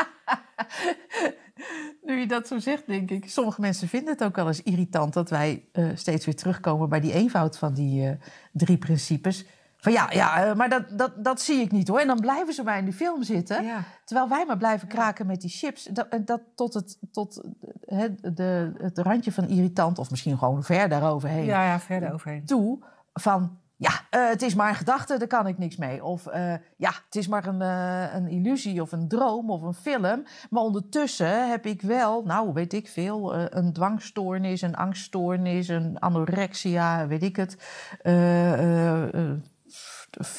Nu 2.01 2.19
je 2.19 2.27
dat 2.27 2.47
zo 2.47 2.59
zegt, 2.59 2.87
denk 2.87 3.11
ik. 3.11 3.29
Sommige 3.29 3.61
mensen 3.61 3.87
vinden 3.87 4.13
het 4.13 4.23
ook 4.23 4.35
wel 4.35 4.47
eens 4.47 4.63
irritant 4.63 5.13
dat 5.13 5.29
wij 5.29 5.65
uh, 5.73 5.89
steeds 5.95 6.25
weer 6.25 6.35
terugkomen 6.35 6.89
bij 6.89 6.99
die 6.99 7.13
eenvoud 7.13 7.57
van 7.57 7.73
die 7.73 8.03
uh, 8.03 8.11
drie 8.51 8.77
principes. 8.77 9.45
Van 9.79 9.91
ja, 9.91 10.11
ja 10.11 10.47
uh, 10.47 10.55
maar 10.55 10.69
dat, 10.69 10.83
dat, 10.97 11.11
dat 11.23 11.41
zie 11.41 11.61
ik 11.61 11.71
niet 11.71 11.87
hoor. 11.87 11.99
En 11.99 12.07
dan 12.07 12.19
blijven 12.19 12.53
ze 12.53 12.63
maar 12.63 12.77
in 12.77 12.85
de 12.85 12.93
film 12.93 13.23
zitten. 13.23 13.63
Ja. 13.63 13.83
Terwijl 14.05 14.29
wij 14.29 14.45
maar 14.45 14.57
blijven 14.57 14.87
kraken 14.87 15.27
met 15.27 15.41
die 15.41 15.49
chips. 15.49 15.83
Dat, 15.83 16.07
dat 16.25 16.41
tot, 16.55 16.73
het, 16.73 16.97
tot 17.11 17.43
het, 17.85 18.37
de, 18.37 18.71
het 18.77 18.97
randje 18.97 19.31
van 19.31 19.47
irritant, 19.47 19.99
of 19.99 20.09
misschien 20.09 20.37
gewoon 20.37 20.63
ver 20.63 20.89
daaroverheen. 20.89 21.45
Ja, 21.45 21.63
ja 21.63 21.79
ver 21.79 21.99
daaroverheen. 21.99 22.45
Toe 22.45 22.79
van 23.13 23.57
ja, 23.75 23.89
uh, 23.89 24.29
het 24.29 24.41
is 24.41 24.55
maar 24.55 24.69
een 24.69 24.75
gedachte, 24.75 25.17
daar 25.17 25.27
kan 25.27 25.47
ik 25.47 25.57
niks 25.57 25.75
mee. 25.75 26.03
Of 26.03 26.27
uh, 26.27 26.53
ja, 26.77 26.91
het 27.05 27.15
is 27.15 27.27
maar 27.27 27.47
een, 27.47 27.61
uh, 27.61 28.13
een 28.13 28.27
illusie 28.27 28.81
of 28.81 28.91
een 28.91 29.07
droom 29.07 29.51
of 29.51 29.61
een 29.61 29.73
film. 29.73 30.23
Maar 30.49 30.63
ondertussen 30.63 31.49
heb 31.49 31.65
ik 31.65 31.81
wel, 31.81 32.23
nou 32.23 32.53
weet 32.53 32.73
ik 32.73 32.87
veel, 32.87 33.35
een 33.35 33.73
dwangstoornis, 33.73 34.61
een 34.61 34.75
angststoornis, 34.75 35.67
een 35.67 35.99
anorexia, 35.99 37.07
weet 37.07 37.23
ik 37.23 37.35
het. 37.35 37.57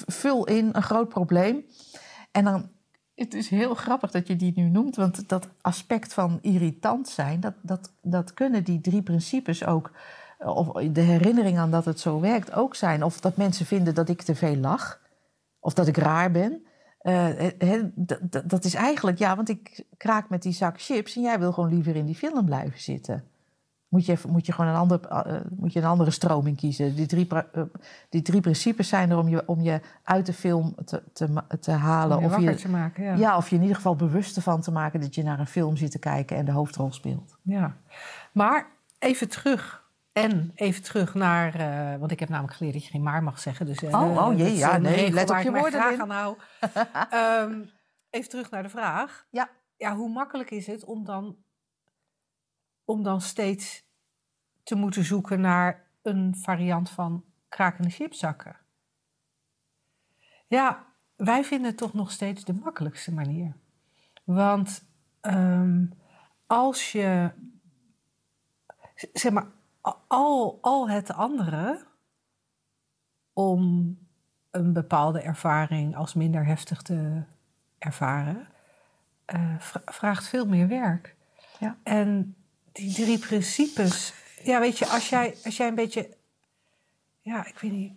Vul 0.06 0.46
in, 0.46 0.68
een 0.72 0.82
groot 0.82 1.08
probleem. 1.08 1.64
En 2.30 2.44
dan 2.44 2.68
Het 3.14 3.34
is 3.34 3.48
heel 3.48 3.74
grappig 3.74 4.10
dat 4.10 4.26
je 4.26 4.36
die 4.36 4.52
nu 4.54 4.68
noemt, 4.68 4.96
want 4.96 5.28
dat 5.28 5.48
aspect 5.60 6.12
van 6.14 6.38
irritant 6.42 7.08
zijn, 7.08 7.40
dat, 7.40 7.54
dat, 7.62 7.92
dat 8.02 8.34
kunnen 8.34 8.64
die 8.64 8.80
drie 8.80 9.02
principes 9.02 9.64
ook, 9.64 9.90
of 10.38 10.72
de 10.72 11.00
herinnering 11.00 11.58
aan 11.58 11.70
dat 11.70 11.84
het 11.84 12.00
zo 12.00 12.20
werkt 12.20 12.52
ook 12.52 12.74
zijn. 12.74 13.04
Of 13.04 13.20
dat 13.20 13.36
mensen 13.36 13.66
vinden 13.66 13.94
dat 13.94 14.08
ik 14.08 14.22
te 14.22 14.34
veel 14.34 14.56
lach, 14.56 15.00
of 15.58 15.74
dat 15.74 15.86
ik 15.86 15.96
raar 15.96 16.30
ben. 16.30 16.64
Uh, 17.02 17.84
dat 18.44 18.64
is 18.64 18.74
eigenlijk, 18.74 19.18
ja, 19.18 19.36
want 19.36 19.48
ik 19.48 19.84
kraak 19.96 20.28
met 20.28 20.42
die 20.42 20.52
zak 20.52 20.80
chips 20.80 21.16
en 21.16 21.22
jij 21.22 21.38
wil 21.38 21.52
gewoon 21.52 21.74
liever 21.74 21.96
in 21.96 22.06
die 22.06 22.14
film 22.14 22.44
blijven 22.44 22.80
zitten. 22.80 23.29
Moet 23.90 24.06
je, 24.06 24.16
moet 24.28 24.47
je 24.47 24.52
gewoon 24.52 24.70
een, 24.70 24.76
ander, 24.76 25.00
uh, 25.12 25.40
moet 25.50 25.73
je 25.73 25.80
een 25.80 25.87
andere 25.87 26.11
stroming 26.11 26.56
kiezen. 26.56 26.94
Die 26.94 27.06
drie, 27.06 27.28
uh, 27.32 27.62
die 28.09 28.23
drie 28.23 28.40
principes 28.40 28.88
zijn 28.88 29.11
er 29.11 29.18
om 29.18 29.28
je, 29.28 29.42
om 29.47 29.61
je 29.61 29.80
uit 30.02 30.26
de 30.26 30.32
film 30.32 30.75
te, 30.85 31.02
te, 31.12 31.42
te 31.61 31.70
halen. 31.70 32.16
Om 32.16 32.23
je 32.23 32.28
of 32.28 32.40
je, 32.40 32.54
te 32.54 32.68
maken, 32.68 33.04
ja. 33.04 33.14
ja. 33.14 33.37
of 33.37 33.49
je 33.49 33.54
in 33.54 33.61
ieder 33.61 33.76
geval 33.76 33.97
bewust 33.97 34.37
ervan 34.37 34.61
te 34.61 34.73
maken 34.73 35.00
dat 35.00 35.14
je 35.14 35.23
naar 35.23 35.38
een 35.38 35.47
film 35.47 35.76
zit 35.76 35.90
te 35.90 35.99
kijken 35.99 36.37
en 36.37 36.44
de 36.44 36.52
hoofdrol 36.52 36.92
speelt. 36.92 37.38
Ja, 37.42 37.76
maar 38.32 38.66
even 38.99 39.28
terug. 39.28 39.88
En 40.12 40.52
even 40.54 40.82
terug 40.82 41.14
naar, 41.14 41.61
uh, 41.61 41.99
want 41.99 42.11
ik 42.11 42.20
heb 42.20 42.28
namelijk 42.28 42.54
geleerd 42.54 42.75
dat 42.75 42.85
je 42.85 42.90
geen 42.90 43.02
maar 43.02 43.23
mag 43.23 43.38
zeggen. 43.38 43.66
Dus, 43.66 43.82
oh, 43.82 44.26
oh 44.26 44.38
jee, 44.38 44.56
ja, 44.56 44.76
nee, 44.76 45.12
let 45.12 45.30
op 45.30 45.37
je 45.37 45.50
woorden. 45.50 45.80
graag 45.80 45.99
aan 45.99 46.11
hou. 46.11 46.37
um, 47.50 47.70
even 48.11 48.30
terug 48.30 48.50
naar 48.50 48.62
de 48.62 48.68
vraag. 48.68 49.26
Ja. 49.30 49.49
Ja, 49.76 49.97
hoe 49.97 50.09
makkelijk 50.09 50.50
is 50.50 50.66
het 50.66 50.85
om 50.85 51.04
dan, 51.04 51.37
om 52.90 53.02
dan 53.02 53.20
steeds 53.20 53.85
te 54.62 54.75
moeten 54.75 55.04
zoeken 55.04 55.40
naar 55.40 55.87
een 56.02 56.37
variant 56.37 56.90
van 56.90 57.25
krakende 57.49 57.90
chipzakken? 57.90 58.56
Ja, 60.47 60.87
wij 61.16 61.44
vinden 61.44 61.68
het 61.68 61.76
toch 61.76 61.94
nog 61.94 62.11
steeds 62.11 62.44
de 62.44 62.52
makkelijkste 62.52 63.12
manier. 63.12 63.56
Want 64.25 64.85
um, 65.20 65.92
als 66.47 66.92
je, 66.92 67.30
zeg 69.12 69.32
maar, 69.32 69.47
al, 70.06 70.59
al 70.61 70.88
het 70.88 71.12
andere 71.12 71.87
om 73.32 73.99
een 74.50 74.73
bepaalde 74.73 75.20
ervaring 75.20 75.97
als 75.97 76.14
minder 76.14 76.47
heftig 76.47 76.82
te 76.82 77.23
ervaren, 77.78 78.49
uh, 79.35 79.54
vraagt 79.85 80.28
veel 80.28 80.47
meer 80.47 80.68
werk. 80.68 81.16
Ja. 81.59 81.78
En 81.82 82.35
die 82.72 82.94
drie 82.94 83.18
principes, 83.18 84.14
ja, 84.42 84.60
weet 84.60 84.78
je, 84.78 84.86
als 84.86 85.08
jij, 85.08 85.36
als 85.44 85.56
jij 85.56 85.68
een 85.68 85.74
beetje, 85.74 86.16
ja, 87.20 87.46
ik 87.46 87.58
weet 87.58 87.72
niet. 87.72 87.92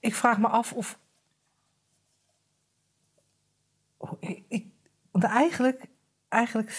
Ik 0.00 0.14
vraag 0.14 0.38
me 0.38 0.48
af 0.48 0.72
of. 0.72 0.98
Ik, 4.20 4.44
ik, 4.48 4.66
want 5.10 5.24
eigenlijk 5.24 5.90
eigenlijk, 6.32 6.72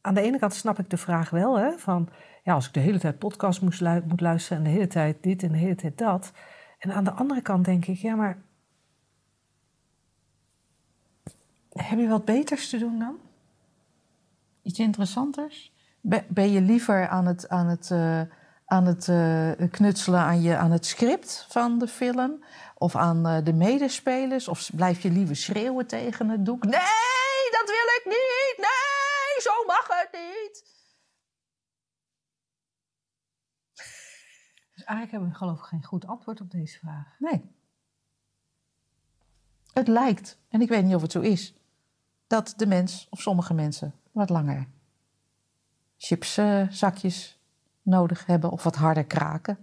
aan 0.00 0.14
de 0.14 0.20
ene 0.20 0.38
kant 0.38 0.54
snap 0.54 0.78
ik 0.78 0.90
de 0.90 0.96
vraag 0.96 1.30
wel, 1.30 1.58
hè, 1.58 1.78
van 1.78 2.08
ja, 2.42 2.54
als 2.54 2.66
ik 2.66 2.74
de 2.74 2.80
hele 2.80 2.98
tijd 2.98 3.18
podcast 3.18 3.60
moest 3.60 3.80
moet 3.80 4.20
luisteren 4.20 4.58
en 4.58 4.64
de 4.64 4.70
hele 4.70 4.86
tijd 4.86 5.22
dit 5.22 5.42
en 5.42 5.52
de 5.52 5.58
hele 5.58 5.74
tijd 5.74 5.98
dat. 5.98 6.32
En 6.78 6.92
aan 6.92 7.04
de 7.04 7.10
andere 7.10 7.42
kant 7.42 7.64
denk 7.64 7.86
ik, 7.86 7.96
ja, 7.96 8.14
maar 8.14 8.42
heb 11.82 11.98
je 11.98 12.08
wat 12.08 12.24
beters 12.24 12.68
te 12.70 12.78
doen 12.78 12.98
dan? 12.98 13.18
Iets 14.62 14.78
interessanters? 14.78 15.72
Ben 16.28 16.50
je 16.50 16.60
liever 16.60 17.08
aan 17.08 17.26
het, 17.26 17.48
aan 17.48 17.66
het, 17.66 17.90
uh, 17.90 18.22
aan 18.64 18.86
het 18.86 19.06
uh, 19.06 19.70
knutselen 19.70 20.20
aan, 20.20 20.42
je, 20.42 20.56
aan 20.56 20.70
het 20.70 20.86
script 20.86 21.46
van 21.48 21.78
de 21.78 21.88
film? 21.88 22.44
Of 22.74 22.96
aan 22.96 23.26
uh, 23.26 23.44
de 23.44 23.52
medespelers? 23.52 24.48
Of 24.48 24.70
blijf 24.74 25.02
je 25.02 25.10
liever 25.10 25.36
schreeuwen 25.36 25.86
tegen 25.86 26.28
het 26.28 26.44
doek? 26.44 26.64
Nee, 26.64 27.50
dat 27.50 27.66
wil 27.66 27.88
ik 27.98 28.02
niet! 28.04 28.54
Nee, 28.56 29.40
zo 29.40 29.64
mag 29.66 29.86
het 29.88 30.12
niet! 30.12 30.76
Dus 34.74 34.86
eigenlijk 34.86 35.10
hebben 35.10 35.28
we 35.28 35.34
geloof 35.34 35.58
ik 35.58 35.64
geen 35.64 35.84
goed 35.84 36.06
antwoord 36.06 36.40
op 36.40 36.50
deze 36.50 36.78
vraag. 36.78 37.14
Nee. 37.18 37.56
Het 39.72 39.88
lijkt, 39.88 40.38
en 40.48 40.60
ik 40.60 40.68
weet 40.68 40.84
niet 40.84 40.94
of 40.94 41.02
het 41.02 41.12
zo 41.12 41.20
is, 41.20 41.57
dat 42.28 42.54
de 42.56 42.66
mens, 42.66 43.06
of 43.10 43.20
sommige 43.20 43.54
mensen, 43.54 43.94
wat 44.12 44.30
langer 44.30 44.66
chipszakjes 45.98 47.38
nodig 47.82 48.26
hebben 48.26 48.50
of 48.50 48.62
wat 48.62 48.76
harder 48.76 49.04
kraken. 49.04 49.58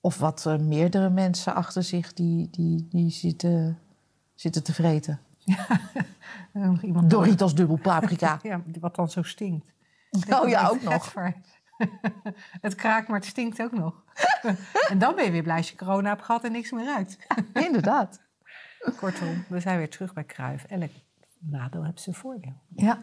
Of 0.00 0.18
wat 0.18 0.44
uh, 0.48 0.56
meerdere 0.56 1.10
mensen 1.10 1.54
achter 1.54 1.82
zich 1.82 2.12
die, 2.12 2.50
die, 2.50 2.88
die 2.88 3.10
zitten, 3.10 3.78
zitten 4.34 4.62
te 4.62 4.72
vreten. 4.72 5.20
Ja, 5.38 5.66
nog 6.52 6.82
iemand 6.82 7.10
Doritos 7.10 7.54
dubbel 7.54 7.76
paprika. 7.76 8.38
ja, 8.42 8.62
wat 8.80 8.94
dan 8.94 9.10
zo 9.10 9.22
stinkt. 9.22 9.66
Oh 10.30 10.48
ja, 10.48 10.68
ook 10.68 10.82
nog. 10.82 11.14
het 12.60 12.74
kraakt, 12.74 13.08
maar 13.08 13.18
het 13.18 13.28
stinkt 13.28 13.62
ook 13.62 13.72
nog. 13.72 14.04
en 14.88 14.98
dan 14.98 15.14
ben 15.14 15.24
je 15.24 15.30
weer 15.30 15.42
blij 15.42 15.56
als 15.56 15.70
je 15.70 15.76
corona 15.76 16.08
hebt 16.08 16.24
gehad 16.24 16.44
en 16.44 16.52
niks 16.52 16.70
meer 16.70 16.84
ruikt. 16.84 17.16
Inderdaad. 17.52 18.20
Kortom, 18.96 19.44
we 19.48 19.60
zijn 19.60 19.78
weer 19.78 19.90
terug 19.90 20.12
bij 20.12 20.24
Kruif. 20.24 20.64
Elk 20.64 20.90
nadeel 21.50 21.84
heeft 21.84 22.00
zijn 22.00 22.16
voordeel. 22.16 22.54
Ja. 22.68 23.02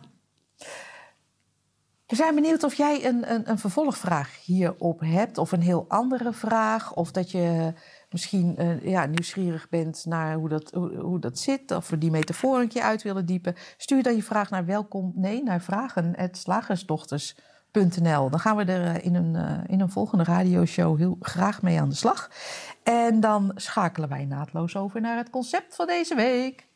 We 2.10 2.16
zijn 2.16 2.36
benieuwd 2.36 2.64
of 2.64 2.74
jij 2.74 3.06
een, 3.06 3.34
een, 3.34 3.50
een, 3.50 3.60
vervolgvraag 3.60 4.46
hierop 4.46 5.00
hebt, 5.00 5.38
of 5.38 5.52
een 5.52 5.62
heel 5.62 5.86
andere 5.88 6.34
vraag, 6.34 6.94
of 6.94 7.12
dat 7.12 7.32
je 7.32 7.74
misschien 8.10 8.56
uh, 8.58 8.86
ja, 8.86 9.06
nieuwsgierig 9.06 9.70
bent 9.70 10.06
naar 10.06 10.36
hoe 10.36 10.50
dat, 10.50 10.72
hoe, 10.72 11.20
dat 11.20 11.40
zit, 11.40 11.72
of 11.72 11.90
we 11.90 11.98
die 11.98 12.12
metafoor 12.12 12.60
een 12.60 12.68
keer 12.68 12.82
uit 12.82 13.02
willen 13.02 13.26
diepen. 13.26 13.56
Stuur 13.78 14.04
dan 14.04 14.16
je 14.16 14.24
vraag 14.24 14.50
naar 14.50 14.66
welkom, 14.66 15.12
nee, 15.16 15.44
naar 15.44 15.62
vragen.slagersdochters.nl. 15.62 18.30
Dan 18.30 18.40
gaan 18.40 18.56
we 18.56 18.64
er 18.64 18.96
eh, 18.96 19.06
in 19.06 19.16
een, 19.16 19.36
uh, 19.36 19.58
in 19.68 19.80
een 19.80 19.92
volgende 19.92 20.24
radioshow 20.24 20.98
heel 20.98 21.18
graag 21.20 21.62
mee 21.62 21.80
aan 21.80 21.90
de 21.90 21.96
slag. 21.96 22.30
En 22.84 23.20
dan 23.20 23.52
schakelen 23.56 24.10
wij 24.10 24.26
naadloos 24.26 24.76
over 24.76 25.02
naar 25.02 25.18
het 25.18 25.30
concept 25.30 25.76
van 25.76 25.88
deze 25.88 26.16
week. 26.16 26.69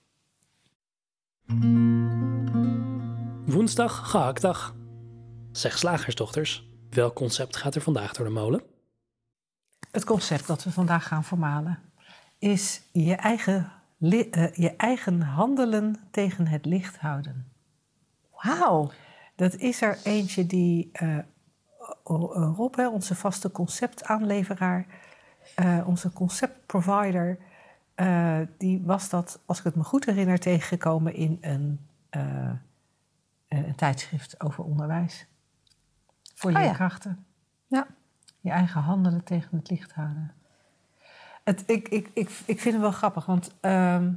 Woensdag, 3.45 4.09
gehaktdag. 4.09 4.75
Zeg 5.51 5.77
slagersdochters, 5.77 6.69
welk 6.89 7.15
concept 7.15 7.55
gaat 7.55 7.75
er 7.75 7.81
vandaag 7.81 8.13
door 8.13 8.25
de 8.25 8.31
molen? 8.31 8.61
Het 9.91 10.03
concept 10.03 10.47
dat 10.47 10.63
we 10.63 10.71
vandaag 10.71 11.07
gaan 11.07 11.23
vermalen 11.23 11.79
is 12.39 12.81
je 12.91 13.15
eigen, 13.15 13.71
uh, 13.99 14.53
je 14.53 14.73
eigen 14.77 15.21
handelen 15.21 15.95
tegen 16.11 16.47
het 16.47 16.65
licht 16.65 16.97
houden. 16.97 17.51
Wauw. 18.31 18.91
Dat 19.35 19.55
is 19.55 19.81
er 19.81 19.97
eentje 20.03 20.45
die 20.45 20.91
uh, 21.01 21.17
Rob, 22.03 22.75
hè, 22.75 22.87
onze 22.87 23.15
vaste 23.15 23.51
conceptaanleveraar, 23.51 24.85
uh, 25.59 25.87
onze 25.87 26.13
conceptprovider, 26.13 27.37
die 28.57 28.81
was 28.83 29.09
dat, 29.09 29.39
als 29.45 29.57
ik 29.57 29.63
het 29.63 29.75
me 29.75 29.83
goed 29.83 30.05
herinner, 30.05 30.39
tegengekomen 30.39 31.13
in 31.13 31.37
een, 31.41 31.79
een 33.47 33.75
tijdschrift 33.75 34.43
over 34.43 34.63
onderwijs. 34.63 35.27
Voor 36.35 36.51
je 36.51 36.57
Oh 36.57 36.63
ja. 36.63 36.71
krachten. 36.71 37.25
Ja. 37.67 37.87
Je 38.39 38.49
eigen 38.49 38.81
handelen 38.81 39.23
tegen 39.23 39.57
het 39.57 39.69
licht 39.69 39.93
houden. 39.93 40.33
Het, 41.43 41.63
ik, 41.65 41.87
ik, 41.87 42.09
ik, 42.13 42.29
ik 42.45 42.59
vind 42.59 42.73
het 42.73 42.83
wel 42.83 42.91
grappig, 42.91 43.25
want 43.25 43.51
ehm, 43.59 44.13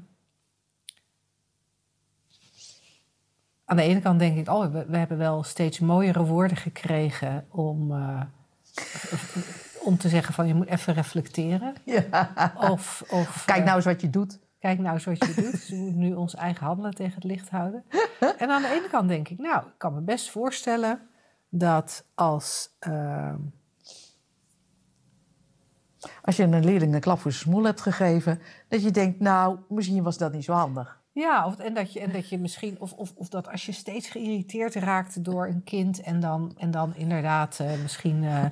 aan 3.64 3.76
de 3.76 3.82
ene 3.82 4.00
kant 4.00 4.18
denk 4.18 4.36
ik, 4.36 4.48
oh, 4.48 4.72
we, 4.72 4.86
we 4.86 4.96
hebben 4.96 5.18
wel 5.18 5.42
steeds 5.42 5.78
mooiere 5.78 6.24
woorden 6.24 6.56
gekregen 6.56 7.46
om, 7.50 7.92
eh, 7.92 8.20
om 9.86 9.98
te 9.98 10.08
zeggen 10.08 10.34
van 10.34 10.46
je 10.46 10.54
moet 10.54 10.66
even 10.68 10.94
reflecteren. 10.94 11.74
ja. 11.84 12.52
Of, 12.56 13.04
of 13.10 13.42
Kijk 13.46 13.58
eh, 13.58 13.64
nou 13.64 13.76
eens 13.76 13.84
wat 13.84 14.00
je 14.00 14.10
doet. 14.10 14.38
Kijk 14.58 14.78
nou 14.78 14.94
eens 14.94 15.04
wat 15.04 15.24
je 15.26 15.34
doet. 15.34 15.50
Dus 15.50 15.68
we 15.68 15.76
moeten 15.76 15.98
nu 15.98 16.14
ons 16.14 16.34
eigen 16.34 16.66
handelen 16.66 16.94
tegen 16.94 17.14
het 17.14 17.24
licht 17.24 17.48
houden. 17.50 17.84
En 18.38 18.50
aan 18.50 18.62
de 18.62 18.68
ene 18.68 18.88
kant 18.90 19.08
denk 19.08 19.28
ik, 19.28 19.38
nou, 19.38 19.66
ik 19.66 19.72
kan 19.76 19.94
me 19.94 20.00
best 20.00 20.30
voorstellen 20.30 21.00
dat 21.48 22.04
als. 22.14 22.70
ehm, 22.78 23.36
Als 26.22 26.36
je 26.36 26.42
een 26.42 26.64
leerling 26.64 26.94
een 26.94 27.00
klap 27.00 27.18
voor 27.18 27.32
zijn 27.32 27.44
smoel 27.44 27.64
hebt 27.64 27.80
gegeven, 27.80 28.40
dat 28.68 28.82
je 28.82 28.90
denkt, 28.90 29.20
nou, 29.20 29.58
misschien 29.68 30.02
was 30.02 30.18
dat 30.18 30.32
niet 30.32 30.44
zo 30.44 30.52
handig. 30.52 31.00
ja, 31.12 31.46
of, 31.46 31.58
en, 31.58 31.74
dat 31.74 31.92
je, 31.92 32.00
en 32.00 32.12
dat 32.12 32.28
je 32.28 32.38
misschien. 32.38 32.80
Of, 32.80 32.92
of, 32.92 33.12
of 33.16 33.28
dat 33.28 33.48
als 33.48 33.66
je 33.66 33.72
steeds 33.72 34.08
geïrriteerd 34.08 34.74
raakt 34.74 35.24
door 35.24 35.46
een 35.46 35.64
kind. 35.64 36.00
en 36.00 36.20
dan, 36.20 36.52
en 36.56 36.70
dan 36.70 36.94
inderdaad 36.94 37.60
eh, 37.60 37.82
misschien 37.82 38.24
eh, 38.24 38.44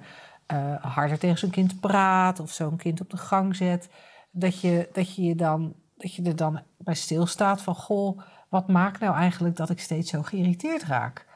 eh, 0.54 0.92
harder 0.94 1.18
tegen 1.18 1.38
zo'n 1.38 1.50
kind 1.50 1.80
praat. 1.80 2.40
of 2.40 2.50
zo'n 2.50 2.76
kind 2.76 3.00
op 3.00 3.10
de 3.10 3.16
gang 3.16 3.56
zet. 3.56 3.88
dat 4.30 4.60
je, 4.60 4.88
dat 4.92 5.14
je, 5.14 5.22
je 5.22 5.34
dan, 5.34 5.74
dat 5.96 6.14
je 6.14 6.22
er 6.22 6.36
dan 6.36 6.62
bij 6.78 6.94
stilstaat 6.94 7.62
van: 7.62 7.74
goh, 7.74 8.20
wat 8.48 8.68
maakt 8.68 9.00
nou 9.00 9.14
eigenlijk 9.16 9.56
dat 9.56 9.70
ik 9.70 9.80
steeds 9.80 10.10
zo 10.10 10.22
geïrriteerd 10.22 10.82
raak? 10.82 11.26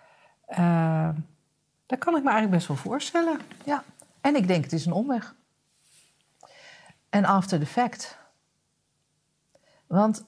Eh, 0.47 1.09
dat 1.87 1.99
kan 1.99 2.17
ik 2.17 2.23
me 2.23 2.31
eigenlijk 2.31 2.51
best 2.51 2.69
wel 2.69 2.77
voorstellen. 2.77 3.41
Ja, 3.65 3.85
en 4.21 4.37
ik 4.37 4.47
denk 4.47 4.65
het 4.65 4.73
is 4.73 4.87
een 4.87 4.93
omweg. 4.93 5.35
en 7.11 7.25
after 7.25 7.59
the 7.59 7.67
fact. 7.67 8.19
Want 9.87 10.25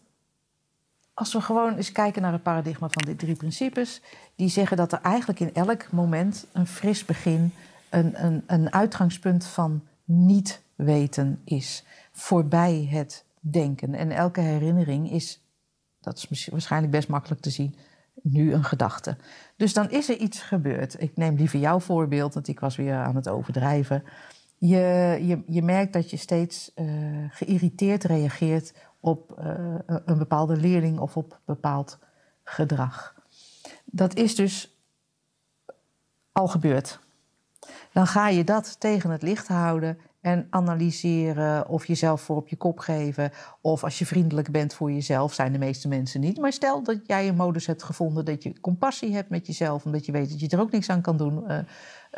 als 1.14 1.32
we 1.32 1.40
gewoon 1.40 1.76
eens 1.76 1.92
kijken 1.92 2.22
naar 2.22 2.32
het 2.32 2.42
paradigma 2.42 2.88
van 2.88 3.02
die 3.06 3.16
drie 3.16 3.36
principes, 3.36 4.02
die 4.36 4.48
zeggen 4.48 4.76
dat 4.76 4.92
er 4.92 5.00
eigenlijk 5.02 5.40
in 5.40 5.54
elk 5.54 5.92
moment 5.92 6.46
een 6.52 6.66
fris 6.66 7.04
begin, 7.04 7.54
een, 7.90 8.24
een, 8.24 8.42
een 8.46 8.72
uitgangspunt 8.72 9.44
van 9.44 9.86
niet 10.04 10.62
weten 10.74 11.40
is, 11.44 11.84
voorbij 12.12 12.88
het 12.90 13.24
denken. 13.40 13.94
En 13.94 14.10
elke 14.10 14.40
herinnering 14.40 15.10
is, 15.10 15.42
dat 16.00 16.26
is 16.30 16.46
waarschijnlijk 16.46 16.92
best 16.92 17.08
makkelijk 17.08 17.40
te 17.40 17.50
zien, 17.50 17.74
nu 18.22 18.52
een 18.52 18.64
gedachte. 18.64 19.16
Dus 19.56 19.72
dan 19.72 19.90
is 19.90 20.08
er 20.08 20.16
iets 20.16 20.40
gebeurd. 20.40 21.02
Ik 21.02 21.16
neem 21.16 21.36
liever 21.36 21.58
jouw 21.58 21.80
voorbeeld, 21.80 22.34
want 22.34 22.48
ik 22.48 22.60
was 22.60 22.76
weer 22.76 22.94
aan 22.94 23.16
het 23.16 23.28
overdrijven. 23.28 24.04
Je, 24.58 25.18
je, 25.22 25.42
je 25.46 25.62
merkt 25.62 25.92
dat 25.92 26.10
je 26.10 26.16
steeds 26.16 26.72
uh, 26.76 27.24
geïrriteerd 27.30 28.04
reageert 28.04 28.74
op 29.00 29.38
uh, 29.38 29.74
een 30.04 30.18
bepaalde 30.18 30.56
leerling 30.56 30.98
of 30.98 31.16
op 31.16 31.40
bepaald 31.44 31.98
gedrag. 32.44 33.14
Dat 33.84 34.14
is 34.14 34.34
dus 34.34 34.78
al 36.32 36.48
gebeurd. 36.48 37.00
Dan 37.92 38.06
ga 38.06 38.28
je 38.28 38.44
dat 38.44 38.80
tegen 38.80 39.10
het 39.10 39.22
licht 39.22 39.48
houden 39.48 39.98
en 40.20 40.46
analyseren 40.50 41.68
of 41.68 41.86
jezelf 41.86 42.20
voor 42.20 42.36
op 42.36 42.48
je 42.48 42.56
kop 42.56 42.78
geven. 42.78 43.30
Of 43.60 43.84
als 43.84 43.98
je 43.98 44.06
vriendelijk 44.06 44.50
bent 44.50 44.74
voor 44.74 44.92
jezelf, 44.92 45.34
zijn 45.34 45.52
de 45.52 45.58
meeste 45.58 45.88
mensen 45.88 46.20
niet. 46.20 46.38
Maar 46.38 46.52
stel 46.52 46.82
dat 46.82 47.00
jij 47.06 47.28
een 47.28 47.36
modus 47.36 47.66
hebt 47.66 47.82
gevonden 47.82 48.24
dat 48.24 48.42
je 48.42 48.60
compassie 48.60 49.14
hebt 49.14 49.30
met 49.30 49.46
jezelf, 49.46 49.84
omdat 49.84 50.06
je 50.06 50.12
weet 50.12 50.30
dat 50.30 50.40
je 50.40 50.48
er 50.48 50.60
ook 50.60 50.70
niks 50.70 50.88
aan 50.88 51.00
kan 51.00 51.16
doen. 51.16 51.44
Uh, 51.48 51.58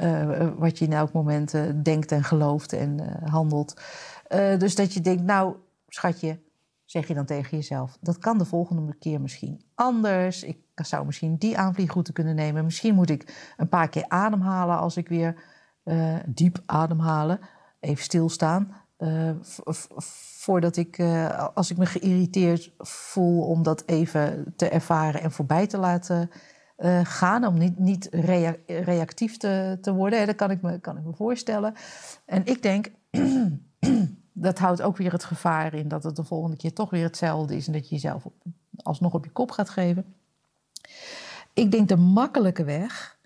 uh, 0.02 0.48
wat 0.56 0.78
je 0.78 0.84
in 0.84 0.92
elk 0.92 1.12
moment 1.12 1.54
denkt 1.84 2.12
en 2.12 2.24
gelooft 2.24 2.72
en 2.72 3.18
handelt. 3.24 3.80
dus 4.58 4.74
dat 4.74 4.92
je 4.92 5.00
denkt, 5.00 5.22
nou, 5.22 5.54
schatje, 5.88 6.38
zeg 6.84 7.08
je 7.08 7.14
dan 7.14 7.24
tegen 7.24 7.56
jezelf. 7.56 7.98
Dat 8.00 8.18
kan 8.18 8.38
de 8.38 8.44
volgende 8.44 8.94
keer 8.98 9.20
misschien 9.20 9.64
anders. 9.74 10.42
Ik 10.42 10.58
zou 10.74 11.06
misschien 11.06 11.36
die 11.36 11.58
aanvliegroute 11.58 12.12
kunnen 12.12 12.34
nemen. 12.34 12.64
Misschien 12.64 12.94
moet 12.94 13.10
ik 13.10 13.52
een 13.56 13.68
paar 13.68 13.88
keer 13.88 14.04
ademhalen 14.08 14.78
als 14.78 14.96
ik 14.96 15.08
weer 15.08 15.42
diep 16.26 16.62
ademhalen 16.66 17.40
even 17.80 18.04
stilstaan. 18.04 18.74
Uh, 18.98 19.30
voordat 20.38 20.76
ik, 20.76 20.98
uh, 20.98 21.48
als 21.54 21.70
ik 21.70 21.76
me 21.76 21.86
geïrriteerd 21.86 22.72
voel, 22.78 23.42
om 23.42 23.62
dat 23.62 23.82
even 23.86 24.52
te 24.56 24.68
ervaren 24.68 25.20
en 25.20 25.32
voorbij 25.32 25.66
te 25.66 25.78
laten 25.78 26.30
gaan. 27.02 27.46
Om 27.46 27.58
niet, 27.58 27.78
niet 27.78 28.08
rea 28.10 28.56
reactief 28.66 29.36
te, 29.36 29.78
te 29.80 29.92
worden. 29.92 30.26
dat 30.26 30.36
kan 30.36 30.50
ik, 30.50 30.62
me, 30.62 30.80
kan 30.80 30.96
ik 30.96 31.04
me 31.04 31.12
voorstellen. 31.12 31.74
En 32.24 32.46
ik 32.46 32.62
denk, 32.62 32.90
dat 34.32 34.58
houdt 34.58 34.82
ook 34.82 34.96
weer 34.96 35.12
het 35.12 35.24
gevaar 35.24 35.74
in 35.74 35.88
dat 35.88 36.04
het 36.04 36.16
de 36.16 36.24
volgende 36.24 36.56
keer 36.56 36.72
toch 36.72 36.90
weer 36.90 37.04
hetzelfde 37.04 37.56
is. 37.56 37.66
En 37.66 37.72
dat 37.72 37.88
je 37.88 37.94
jezelf 37.94 38.26
alsnog 38.76 39.14
op 39.14 39.24
je 39.24 39.30
kop 39.30 39.50
gaat 39.50 39.70
geven. 39.70 40.14
Ik 41.52 41.70
denk 41.70 41.88
de 41.88 41.96
makkelijke 41.96 42.64
weg 42.64 43.18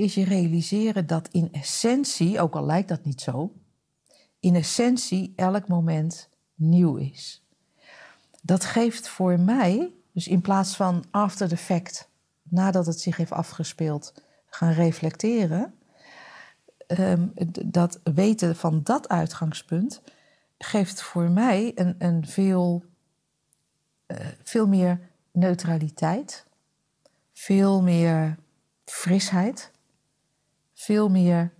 is 0.00 0.14
je 0.14 0.24
realiseren 0.24 1.06
dat 1.06 1.28
in 1.28 1.48
essentie, 1.52 2.40
ook 2.40 2.54
al 2.54 2.66
lijkt 2.66 2.88
dat 2.88 3.04
niet 3.04 3.20
zo, 3.20 3.52
in 4.40 4.54
essentie 4.54 5.32
elk 5.36 5.68
moment 5.68 6.28
nieuw 6.54 6.96
is. 6.96 7.44
Dat 8.42 8.64
geeft 8.64 9.08
voor 9.08 9.40
mij, 9.40 9.92
dus 10.12 10.28
in 10.28 10.40
plaats 10.40 10.76
van 10.76 11.04
after 11.10 11.48
the 11.48 11.56
fact, 11.56 12.08
nadat 12.42 12.86
het 12.86 13.00
zich 13.00 13.16
heeft 13.16 13.32
afgespeeld, 13.32 14.14
gaan 14.46 14.72
reflecteren, 14.72 15.74
ehm, 16.86 17.26
dat 17.66 18.00
weten 18.02 18.56
van 18.56 18.80
dat 18.82 19.08
uitgangspunt 19.08 20.02
geeft 20.58 21.02
voor 21.02 21.30
mij 21.30 21.72
een, 21.74 21.94
een 21.98 22.26
veel, 22.26 22.84
uh, 24.06 24.16
veel 24.42 24.66
meer 24.66 25.00
neutraliteit, 25.32 26.46
veel 27.32 27.82
meer 27.82 28.36
frisheid, 28.84 29.70
veel 30.80 31.08
meer 31.08 31.52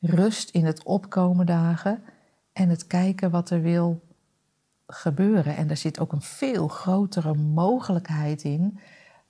rust 0.00 0.50
in 0.50 0.64
het 0.64 0.82
opkomen 0.82 1.46
dagen 1.46 2.04
en 2.52 2.68
het 2.68 2.86
kijken 2.86 3.30
wat 3.30 3.50
er 3.50 3.62
wil 3.62 4.00
gebeuren. 4.86 5.56
En 5.56 5.66
daar 5.66 5.76
zit 5.76 5.98
ook 5.98 6.12
een 6.12 6.22
veel 6.22 6.68
grotere 6.68 7.34
mogelijkheid 7.34 8.42
in 8.42 8.78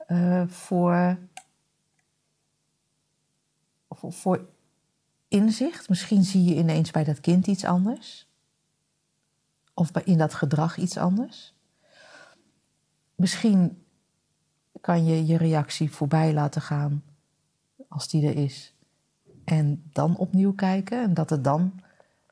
uh, 0.09 0.47
voor, 0.47 1.19
voor, 3.89 4.13
voor 4.13 4.49
inzicht. 5.29 5.89
Misschien 5.89 6.25
zie 6.25 6.45
je 6.45 6.55
ineens 6.55 6.91
bij 6.91 7.05
dat 7.05 7.21
kind 7.21 7.47
iets 7.47 7.65
anders. 7.65 8.29
Of 9.75 9.93
bij, 9.93 10.03
in 10.05 10.19
dat 10.19 10.35
gedrag 10.35 10.77
iets 10.77 10.97
anders. 10.97 11.55
Misschien 13.15 13.85
kan 14.81 15.05
je 15.05 15.27
je 15.27 15.37
reactie 15.37 15.91
voorbij 15.91 16.33
laten 16.33 16.63
gaan 16.63 17.03
als 17.89 18.09
die 18.09 18.27
er 18.27 18.37
is. 18.37 18.75
En 19.45 19.83
dan 19.93 20.17
opnieuw 20.17 20.53
kijken 20.53 21.03
en 21.03 21.15
dat 21.15 21.31
het 21.31 21.45
dan 21.45 21.81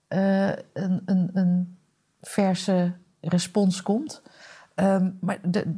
uh, 0.09 0.49
een, 0.49 1.03
een, 1.05 1.31
een, 1.33 1.79
verse 2.21 2.93
respons 3.21 3.83
komt. 3.83 4.23
Um, 4.75 5.19
maar 5.21 5.51
de, 5.51 5.77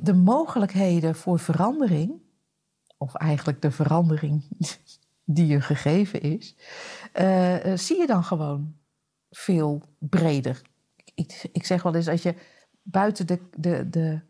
de 0.00 0.14
mogelijkheden 0.14 1.14
voor 1.14 1.38
verandering, 1.38 2.12
of 2.96 3.14
eigenlijk 3.14 3.62
de 3.62 3.70
verandering 3.70 4.44
die 5.24 5.46
je 5.46 5.60
gegeven 5.60 6.20
is, 6.20 6.56
uh, 7.20 7.56
zie 7.74 7.98
je 7.98 8.06
dan 8.06 8.24
gewoon 8.24 8.74
veel 9.30 9.82
breder. 9.98 10.62
Ik, 11.14 11.48
ik 11.52 11.64
zeg 11.64 11.82
wel 11.82 11.94
eens, 11.94 12.08
als 12.08 12.22
je 12.22 12.34
buiten 12.82 13.26
de. 13.26 13.38
de, 13.56 13.90
de 13.90 14.20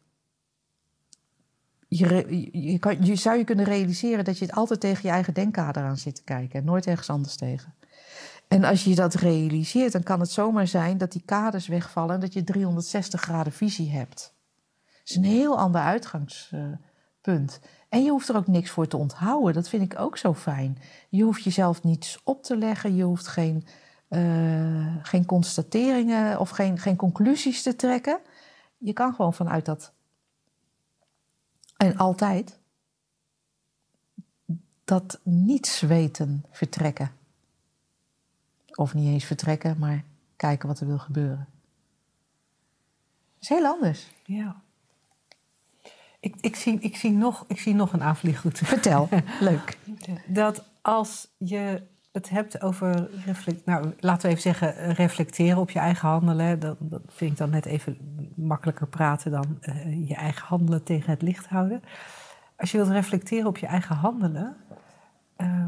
je, 1.97 2.99
je, 3.01 3.17
zou 3.17 3.39
je 3.39 3.45
kunnen 3.45 3.65
realiseren 3.65 4.25
dat 4.25 4.39
je 4.39 4.45
het 4.45 4.55
altijd 4.55 4.81
tegen 4.81 5.01
je 5.03 5.11
eigen 5.11 5.35
denkkader 5.35 5.83
aan 5.83 5.97
zit 5.97 6.15
te 6.15 6.25
kijken 6.25 6.59
en 6.59 6.65
nooit 6.65 6.87
ergens 6.87 7.11
anders 7.11 7.37
tegen. 7.37 7.75
En 8.49 8.65
als 8.65 8.85
je 8.85 8.95
dat 8.95 9.15
realiseert, 9.15 9.93
dan 9.93 10.03
kan 10.03 10.21
het 10.21 10.31
zomaar 10.31 10.67
zijn 10.67 10.99
dat 10.99 11.13
die 11.13 11.23
kaders 11.25 11.67
wegvallen 11.67 12.15
en 12.15 12.21
dat 12.21 12.33
je 12.33 12.45
360 12.45 13.21
graden 13.21 13.53
visie 13.53 13.91
hebt. 13.91 14.35
Dat 14.85 15.11
is 15.11 15.17
een 15.17 15.25
heel 15.25 15.59
ander 15.59 15.81
uitgangspunt. 15.81 17.61
En 17.89 18.05
je 18.05 18.11
hoeft 18.11 18.29
er 18.29 18.37
ook 18.37 18.47
niks 18.47 18.71
voor 18.71 18.87
te 18.87 18.97
onthouden. 18.97 19.55
Dat 19.55 19.69
vind 19.69 19.93
ik 19.93 19.99
ook 19.99 20.17
zo 20.17 20.35
fijn. 20.35 20.79
Je 21.09 21.23
hoeft 21.23 21.45
jezelf 21.45 21.83
niets 21.83 22.21
op 22.25 22.43
te 22.43 22.57
leggen. 22.57 22.95
Je 22.97 23.03
hoeft 23.03 23.27
geen, 23.27 23.67
uh, 24.09 24.97
geen 25.03 25.27
constateringen 25.27 26.39
of 26.39 26.51
geen, 26.51 26.79
geen 26.79 26.97
conclusies 26.97 27.63
te 27.63 27.77
trekken. 27.77 28.19
Je 28.79 28.93
kan 28.93 29.15
gewoon 29.15 29.35
vanuit 29.35 29.65
dat. 29.65 29.93
En 31.83 31.97
altijd 31.97 32.59
dat 34.85 35.21
niets 35.23 35.81
weten 35.81 36.45
vertrekken. 36.51 37.13
Of 38.75 38.95
niet 38.95 39.07
eens 39.07 39.25
vertrekken, 39.25 39.79
maar 39.79 40.05
kijken 40.37 40.69
wat 40.69 40.81
er 40.81 40.87
wil 40.87 40.99
gebeuren. 40.99 41.49
Dat 43.33 43.43
is 43.43 43.49
heel 43.49 43.67
anders. 43.67 44.11
Ja. 44.25 44.63
Ik, 46.21 46.37
ik, 46.41 46.57
zie, 46.57 46.79
ik, 46.79 46.97
zie, 46.97 47.11
nog, 47.11 47.45
ik 47.49 47.61
zie 47.61 47.75
nog 47.75 47.93
een 47.93 48.03
aanvliegroute. 48.03 48.65
Vertel, 48.65 49.09
leuk. 49.41 49.79
Dat 50.27 50.65
als 50.83 51.29
je 51.39 51.83
het 52.13 52.29
hebt 52.29 52.63
over, 52.63 53.11
reflect, 53.25 53.65
nou, 53.65 53.95
laten 54.01 54.23
we 54.23 54.29
even 54.29 54.43
zeggen, 54.43 54.95
reflecteren 54.95 55.59
op 55.59 55.71
je 55.71 55.79
eigen 55.79 56.09
handelen. 56.09 56.61
Dat, 56.61 56.77
dat 56.81 57.03
vind 57.07 57.31
ik 57.31 57.37
dan 57.37 57.51
net 57.51 57.65
even 57.65 57.97
makkelijker 58.37 58.87
praten 58.87 59.31
dan 59.31 59.59
uh, 59.61 60.09
je 60.09 60.15
eigen 60.15 60.47
handelen 60.47 60.83
tegen 60.83 61.11
het 61.11 61.23
licht 61.23 61.47
houden. 61.47 61.83
Als 62.57 62.71
je 62.71 62.79
wilt 62.79 62.91
reflecteren 62.91 63.47
op 63.47 63.59
je 63.59 63.67
eigen 63.67 63.97
handelen, 63.97 64.57
uh, 65.37 65.67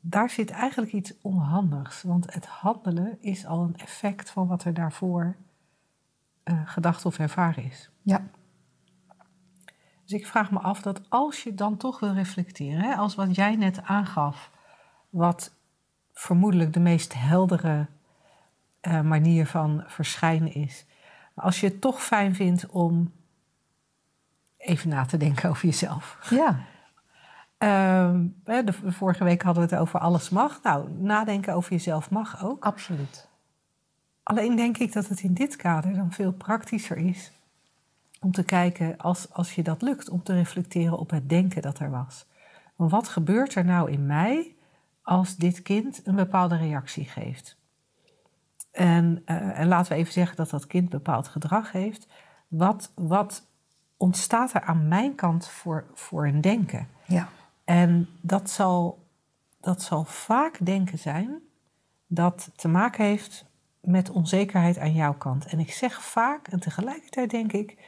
daar 0.00 0.30
zit 0.30 0.50
eigenlijk 0.50 0.92
iets 0.92 1.14
onhandigs. 1.20 2.02
Want 2.02 2.34
het 2.34 2.46
handelen 2.46 3.18
is 3.20 3.46
al 3.46 3.62
een 3.62 3.76
effect 3.76 4.30
van 4.30 4.46
wat 4.46 4.64
er 4.64 4.74
daarvoor 4.74 5.36
uh, 6.44 6.60
gedacht 6.64 7.06
of 7.06 7.18
ervaren 7.18 7.64
is. 7.64 7.90
Ja. 8.02 8.22
Dus 10.02 10.12
ik 10.12 10.26
vraag 10.26 10.50
me 10.50 10.58
af 10.58 10.82
dat 10.82 11.10
als 11.10 11.42
je 11.42 11.54
dan 11.54 11.76
toch 11.76 12.00
wil 12.00 12.12
reflecteren, 12.12 12.80
hè, 12.80 12.94
als 12.94 13.14
wat 13.14 13.34
jij 13.34 13.56
net 13.56 13.82
aangaf, 13.82 14.52
wat 15.14 15.54
vermoedelijk 16.12 16.72
de 16.72 16.80
meest 16.80 17.14
heldere 17.14 17.86
uh, 18.82 19.00
manier 19.00 19.46
van 19.46 19.84
verschijnen 19.86 20.54
is, 20.54 20.86
als 21.34 21.60
je 21.60 21.66
het 21.66 21.80
toch 21.80 22.02
fijn 22.02 22.34
vindt 22.34 22.66
om 22.66 23.12
even 24.56 24.88
na 24.88 25.04
te 25.04 25.16
denken 25.16 25.50
over 25.50 25.64
jezelf. 25.64 26.18
Ja. 26.30 26.58
Uh, 27.58 28.20
de, 28.44 28.72
vorige 28.86 29.24
week 29.24 29.42
hadden 29.42 29.68
we 29.68 29.74
het 29.74 29.80
over 29.80 30.00
alles 30.00 30.30
mag. 30.30 30.62
Nou, 30.62 30.90
nadenken 30.90 31.54
over 31.54 31.72
jezelf 31.72 32.10
mag 32.10 32.44
ook. 32.44 32.64
Absoluut. 32.64 33.28
Alleen 34.22 34.56
denk 34.56 34.78
ik 34.78 34.92
dat 34.92 35.08
het 35.08 35.20
in 35.20 35.34
dit 35.34 35.56
kader 35.56 35.94
dan 35.94 36.12
veel 36.12 36.32
praktischer 36.32 36.96
is 36.96 37.32
om 38.20 38.32
te 38.32 38.44
kijken, 38.44 38.96
als, 38.96 39.32
als 39.32 39.54
je 39.54 39.62
dat 39.62 39.82
lukt, 39.82 40.08
om 40.08 40.22
te 40.22 40.32
reflecteren 40.32 40.98
op 40.98 41.10
het 41.10 41.28
denken 41.28 41.62
dat 41.62 41.78
er 41.78 41.90
was. 41.90 42.26
Want 42.76 42.90
wat 42.90 43.08
gebeurt 43.08 43.54
er 43.54 43.64
nou 43.64 43.90
in 43.90 44.06
mij 44.06 44.54
als 45.04 45.36
dit 45.36 45.62
kind 45.62 46.00
een 46.04 46.14
bepaalde 46.14 46.56
reactie 46.56 47.04
geeft? 47.04 47.56
En, 48.70 49.22
uh, 49.26 49.58
en 49.58 49.68
laten 49.68 49.92
we 49.92 49.98
even 49.98 50.12
zeggen 50.12 50.36
dat 50.36 50.50
dat 50.50 50.66
kind 50.66 50.88
bepaald 50.88 51.28
gedrag 51.28 51.72
heeft. 51.72 52.06
Wat, 52.48 52.92
wat 52.94 53.46
ontstaat 53.96 54.54
er 54.54 54.62
aan 54.62 54.88
mijn 54.88 55.14
kant 55.14 55.48
voor, 55.48 55.84
voor 55.94 56.26
een 56.26 56.40
denken? 56.40 56.88
Ja. 57.06 57.28
En 57.64 58.08
dat 58.20 58.50
zal, 58.50 59.06
dat 59.60 59.82
zal 59.82 60.04
vaak 60.04 60.66
denken 60.66 60.98
zijn 60.98 61.42
dat 62.06 62.50
te 62.56 62.68
maken 62.68 63.04
heeft 63.04 63.44
met 63.80 64.10
onzekerheid 64.10 64.78
aan 64.78 64.92
jouw 64.92 65.14
kant. 65.14 65.46
En 65.46 65.58
ik 65.58 65.72
zeg 65.72 66.02
vaak 66.02 66.48
en 66.48 66.60
tegelijkertijd 66.60 67.30
denk 67.30 67.52
ik 67.52 67.78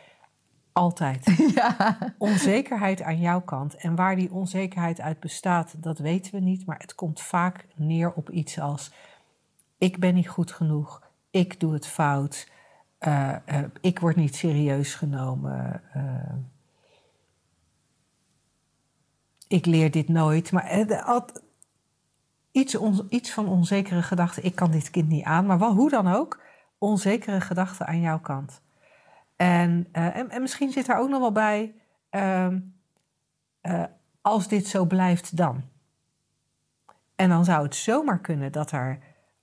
altijd. 0.77 1.25
Ja. 1.55 1.99
Onzekerheid 2.19 3.03
aan 3.03 3.19
jouw 3.19 3.41
kant. 3.41 3.75
En 3.75 3.95
waar 3.95 4.17
die 4.17 4.33
onzekerheid 4.33 5.01
uit 5.01 5.21
bestaat, 5.21 5.83
dat 5.83 5.99
weten 5.99 6.33
we 6.33 6.41
niet. 6.41 6.67
Maar 6.67 6.79
het 6.79 6.95
komt 6.95 7.21
vaak 7.21 7.67
neer 7.75 8.13
op 8.13 8.31
iets 8.31 8.61
als: 8.61 8.93
ik 9.79 9.99
ben 9.99 10.15
niet 10.15 10.29
goed 10.29 10.53
genoeg, 10.53 11.03
ik 11.31 11.61
doe 11.61 11.73
het 11.73 11.87
fout, 11.87 12.51
uh, 13.01 13.37
uh, 13.47 13.59
ik 13.81 13.99
word 13.99 14.17
niet 14.17 14.37
serieus 14.37 14.95
genomen. 14.95 15.83
Uh, 15.97 16.35
ik 19.49 19.67
leer 19.67 19.91
dit 19.91 20.09
nooit. 20.09 20.53
Maar 20.53 20.85
iets, 22.51 22.77
on, 22.77 23.07
iets 23.09 23.33
van 23.33 23.49
onzekere 23.49 24.03
gedachten. 24.03 24.45
Ik 24.45 24.55
kan 24.55 24.71
dit 24.71 24.91
kind 24.91 25.09
niet 25.09 25.25
aan. 25.25 25.47
Maar 25.47 25.59
wel, 25.59 25.75
hoe 25.75 25.91
dan 25.91 26.07
ook, 26.07 26.41
onzekere 26.79 27.41
gedachten 27.41 27.87
aan 27.87 28.01
jouw 28.01 28.21
kant. 28.21 28.61
En, 29.37 29.89
uh, 29.93 30.17
en, 30.17 30.31
en, 30.31 30.43
misschien 30.43 30.73
zit 30.73 30.87
daar 30.87 30.99
ook 30.99 31.09
nog 31.09 31.21
wel 31.21 31.33
bij, 31.33 31.75
uh, 32.11 32.49
uh, 33.63 33.85
als 34.21 34.49
dit 34.49 34.67
zo 34.67 34.85
blijft 34.85 35.37
dan. 35.37 35.65
En 37.15 37.29
dan 37.29 37.45
zou 37.45 37.63
het 37.63 37.75
zomaar 37.75 38.21
kunnen 38.21 38.53
dat 38.53 38.73
er 38.73 38.99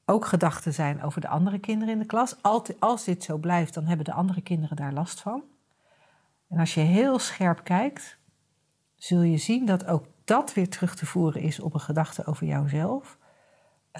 ook 0.05 0.25
gedachten 0.25 0.73
zijn 0.73 1.03
over 1.03 1.21
de 1.21 1.27
andere 1.27 1.59
kinderen 1.59 1.93
in 1.93 1.99
de 1.99 2.05
klas. 2.05 2.35
Als 2.79 3.03
dit 3.03 3.23
zo 3.23 3.37
blijft, 3.37 3.73
dan 3.73 3.85
hebben 3.85 4.05
de 4.05 4.13
andere 4.13 4.41
kinderen 4.41 4.75
daar 4.75 4.93
last 4.93 5.21
van. 5.21 5.43
En 6.49 6.59
als 6.59 6.73
je 6.73 6.81
heel 6.81 7.19
scherp 7.19 7.63
kijkt, 7.63 8.17
zul 8.95 9.21
je 9.21 9.37
zien 9.37 9.65
dat 9.65 9.85
ook 9.85 10.05
dat 10.23 10.53
weer 10.53 10.69
terug 10.69 10.95
te 10.95 11.05
voeren 11.05 11.41
is 11.41 11.59
op 11.59 11.73
een 11.73 11.79
gedachte 11.79 12.25
over 12.25 12.45
jouzelf. 12.47 13.17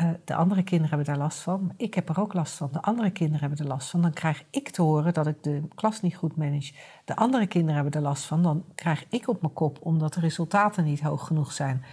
Uh, 0.02 0.10
de 0.26 0.36
andere 0.36 0.64
kinderen 0.64 0.90
hebben 0.90 1.08
daar 1.08 1.24
last 1.24 1.40
van. 1.40 1.74
Ik 1.78 1.94
heb 1.94 2.10
er 2.10 2.20
ook 2.20 2.34
last 2.34 2.54
van. 2.54 2.70
De 2.72 2.82
andere 2.82 3.12
kinderen 3.12 3.40
hebben 3.40 3.60
er 3.60 3.72
last 3.72 3.90
van. 3.90 4.02
Dan 4.02 4.14
krijg 4.14 4.44
ik 4.50 4.70
te 4.70 4.82
horen 4.82 5.14
dat 5.14 5.28
ik 5.28 5.44
de 5.44 5.68
klas 5.76 6.02
niet 6.02 6.16
goed 6.16 6.36
manage. 6.36 6.74
De 7.06 7.16
andere 7.16 7.48
kinderen 7.48 7.76
hebben 7.76 7.94
er 7.94 8.08
last 8.08 8.24
van. 8.24 8.44
Dan 8.44 8.66
krijg 8.76 9.06
ik 9.10 9.28
op 9.28 9.42
mijn 9.42 9.54
kop 9.54 9.78
omdat 9.82 10.14
de 10.14 10.20
resultaten 10.20 10.84
niet 10.84 11.02
hoog 11.02 11.28
genoeg 11.28 11.52
zijn. 11.52 11.84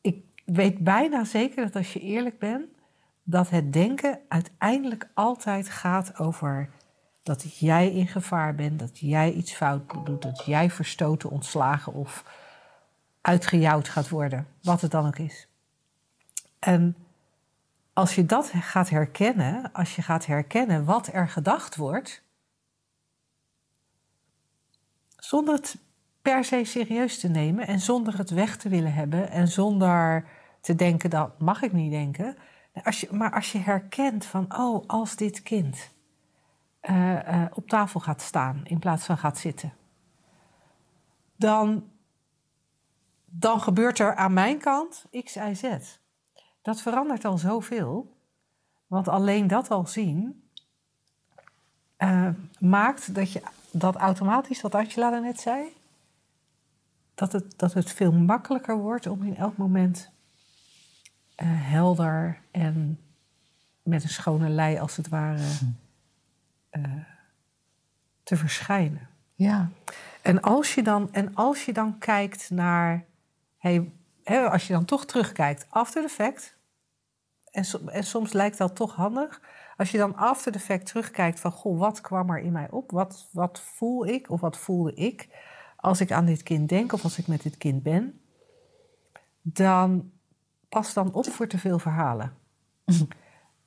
Ik 0.00 0.24
weet 0.44 0.78
bijna 0.78 1.24
zeker 1.24 1.64
dat 1.64 1.76
als 1.76 1.92
je 1.92 2.00
eerlijk 2.00 2.38
bent, 2.38 2.66
dat 3.22 3.50
het 3.50 3.72
denken 3.72 4.18
uiteindelijk 4.28 5.10
altijd 5.14 5.68
gaat 5.68 6.18
over 6.18 6.70
dat 7.22 7.58
jij 7.58 7.92
in 7.92 8.06
gevaar 8.06 8.54
bent, 8.54 8.78
dat 8.78 8.98
jij 8.98 9.32
iets 9.32 9.52
fout 9.52 9.82
doet, 10.04 10.22
dat 10.22 10.44
jij 10.44 10.70
verstoten, 10.70 11.30
ontslagen 11.30 11.92
of 11.92 12.24
uitgejouwd 13.20 13.88
gaat 13.88 14.08
worden, 14.08 14.46
wat 14.62 14.80
het 14.80 14.90
dan 14.90 15.06
ook 15.06 15.18
is. 15.18 15.48
En 16.64 16.96
als 17.92 18.14
je 18.14 18.26
dat 18.26 18.50
gaat 18.54 18.88
herkennen, 18.88 19.72
als 19.72 19.96
je 19.96 20.02
gaat 20.02 20.26
herkennen 20.26 20.84
wat 20.84 21.06
er 21.12 21.28
gedacht 21.28 21.76
wordt, 21.76 22.22
zonder 25.16 25.54
het 25.54 25.78
per 26.22 26.44
se 26.44 26.64
serieus 26.64 27.20
te 27.20 27.28
nemen 27.28 27.66
en 27.66 27.80
zonder 27.80 28.18
het 28.18 28.30
weg 28.30 28.56
te 28.56 28.68
willen 28.68 28.92
hebben 28.92 29.30
en 29.30 29.48
zonder 29.48 30.28
te 30.60 30.74
denken 30.74 31.10
dat 31.10 31.40
mag 31.40 31.62
ik 31.62 31.72
niet 31.72 31.90
denken, 31.90 32.36
als 32.82 33.00
je, 33.00 33.08
maar 33.12 33.32
als 33.32 33.52
je 33.52 33.58
herkent 33.58 34.24
van 34.24 34.56
oh 34.58 34.86
als 34.86 35.16
dit 35.16 35.42
kind 35.42 35.90
uh, 36.82 37.12
uh, 37.12 37.44
op 37.52 37.68
tafel 37.68 38.00
gaat 38.00 38.22
staan 38.22 38.60
in 38.64 38.78
plaats 38.78 39.04
van 39.04 39.18
gaat 39.18 39.38
zitten, 39.38 39.72
dan, 41.36 41.90
dan 43.24 43.60
gebeurt 43.60 43.98
er 43.98 44.14
aan 44.14 44.32
mijn 44.32 44.58
kant 44.58 45.04
X, 45.24 45.36
Y, 45.36 45.54
Z. 45.54 46.02
Dat 46.64 46.80
verandert 46.80 47.24
al 47.24 47.38
zoveel. 47.38 48.16
Want 48.86 49.08
alleen 49.08 49.46
dat 49.46 49.70
al 49.70 49.86
zien 49.86 50.48
uh, 51.98 52.28
maakt 52.58 53.14
dat 53.14 53.32
je 53.32 53.42
dat 53.70 53.96
automatisch, 53.96 54.60
wat 54.60 54.74
Angela 54.74 55.18
net 55.18 55.40
zei, 55.40 55.72
dat 57.14 57.32
het, 57.32 57.58
dat 57.58 57.72
het 57.72 57.92
veel 57.92 58.12
makkelijker 58.12 58.76
wordt 58.76 59.06
om 59.06 59.22
in 59.22 59.36
elk 59.36 59.56
moment 59.56 60.10
uh, 61.36 61.46
helder 61.48 62.40
en 62.50 63.00
met 63.82 64.02
een 64.02 64.08
schone 64.08 64.48
lei 64.48 64.78
als 64.78 64.96
het 64.96 65.08
ware 65.08 65.42
uh, 66.70 66.84
te 68.22 68.36
verschijnen. 68.36 69.08
Ja. 69.34 69.68
En 70.22 70.40
als 70.40 70.74
je 70.74 70.82
dan, 70.82 71.12
en 71.12 71.34
als 71.34 71.64
je 71.64 71.72
dan 71.72 71.98
kijkt 71.98 72.50
naar, 72.50 73.04
hey, 73.58 73.92
hè, 74.24 74.50
als 74.50 74.66
je 74.66 74.72
dan 74.72 74.84
toch 74.84 75.04
terugkijkt, 75.04 75.66
after 75.70 76.02
the 76.02 76.08
fact, 76.08 76.56
en, 77.50 77.64
en, 77.86 78.04
soms 78.04 78.32
lijkt 78.32 78.58
dat 78.58 78.76
toch 78.76 78.94
handig. 78.94 79.40
Als 79.76 79.90
je 79.90 79.98
dan 79.98 80.16
after 80.16 80.52
the 80.52 80.60
fact 80.60 80.86
terugkijkt 80.86 81.40
van, 81.40 81.52
goh, 81.52 81.78
wat 81.78 82.00
kwam 82.00 82.30
er 82.30 82.38
in 82.38 82.52
mij 82.52 82.70
op? 82.70 82.90
Wat, 82.90 83.28
wat 83.32 83.60
voel 83.60 84.06
ik 84.06 84.30
of 84.30 84.40
wat 84.40 84.56
voelde 84.56 84.94
ik 84.94 85.28
als 85.76 86.00
ik 86.00 86.12
aan 86.12 86.24
dit 86.24 86.42
kind 86.42 86.68
denk 86.68 86.92
of 86.92 87.02
als 87.02 87.18
ik 87.18 87.26
met 87.26 87.42
dit 87.42 87.56
kind 87.56 87.82
ben? 87.82 88.20
Dan 89.42 90.10
pas 90.68 90.94
dan 90.94 91.12
op 91.12 91.26
voor 91.26 91.46
te 91.46 91.58
veel 91.58 91.78
verhalen. 91.78 92.32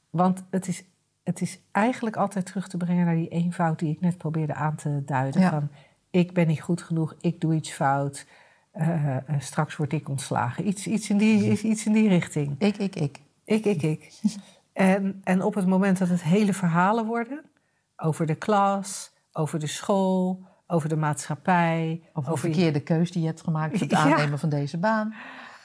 Want 0.10 0.44
het 0.50 0.68
is, 0.68 0.84
het 1.24 1.42
is 1.42 1.60
eigenlijk 1.72 2.16
altijd 2.16 2.46
terug 2.46 2.68
te 2.68 2.78
brengen 2.78 3.06
naar 3.06 3.16
die 3.16 3.28
eenvoud 3.28 3.80
die 3.80 3.92
ik 3.92 4.02
net 4.02 4.18
probeerde 4.18 4.54
aan 4.54 4.76
te 4.76 5.04
duiden. 5.06 5.42
Ja. 5.42 5.50
Van, 5.50 5.70
ik 6.10 6.34
ben 6.34 6.48
niet 6.48 6.62
goed 6.62 6.82
genoeg, 6.82 7.16
ik 7.22 7.42
doe 7.42 7.54
iets 7.54 7.72
fout, 7.72 8.26
uh, 8.78 9.06
uh, 9.06 9.18
straks 9.40 9.76
word 9.76 9.94
ik 9.94 10.10
ontslagen. 10.10 10.68
Iets, 10.68 10.88
iets, 10.88 11.10
in 11.10 11.18
die, 11.18 11.62
iets 11.62 11.86
in 11.86 11.94
die 11.94 12.10
richting. 12.10 12.56
Ik, 12.60 12.78
ik, 12.78 12.96
ik. 12.96 13.20
Ik, 13.44 13.66
ik, 13.66 13.82
ik. 13.82 14.14
en, 14.74 15.22
en 15.24 15.42
op 15.42 15.54
het 15.54 15.68
moment 15.68 15.98
dat 15.98 16.08
het 16.08 16.24
hele 16.24 16.54
verhalen 16.54 17.06
worden, 17.06 17.46
over 17.96 18.26
de 18.26 18.36
klas, 18.36 19.12
over 19.32 19.60
de 19.60 19.68
school, 19.68 20.46
over 20.68 20.90
de 20.90 20.96
maatschappij. 20.96 22.02
Over 22.14 22.32
de 22.32 22.38
verkeerde 22.38 22.80
keus 22.80 23.12
die 23.12 23.22
je 23.22 23.28
hebt 23.28 23.42
gemaakt 23.42 23.72
voor 23.78 23.88
het 23.88 23.92
Ja. 23.98 24.04
aannemen 24.04 24.40
van 24.40 24.50
deze 24.50 24.78
baan. 24.78 25.14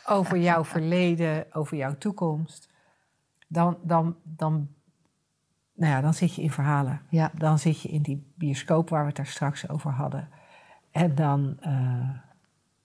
over 0.07 0.39
jouw 0.39 0.65
verleden, 0.65 1.47
over 1.53 1.77
jouw 1.77 1.97
toekomst, 1.99 2.71
dan, 3.49 3.79
dan, 3.83 4.17
dan, 4.23 4.69
nou 5.75 5.93
ja, 5.93 6.01
dan 6.01 6.15
zit 6.15 6.35
je 6.35 6.43
in 6.43 6.51
verhalen. 6.51 7.01
Ja. 7.09 7.31
Dan 7.35 7.59
zit 7.59 7.81
je 7.81 7.89
in 7.89 8.03
die 8.03 8.33
bioscoop 8.35 8.89
waar 8.89 9.01
we 9.01 9.07
het 9.07 9.17
daar 9.17 9.27
straks 9.27 9.69
over 9.69 9.91
hadden. 9.91 10.29
En 10.91 11.15
dan, 11.15 11.57
eh, 11.61 12.09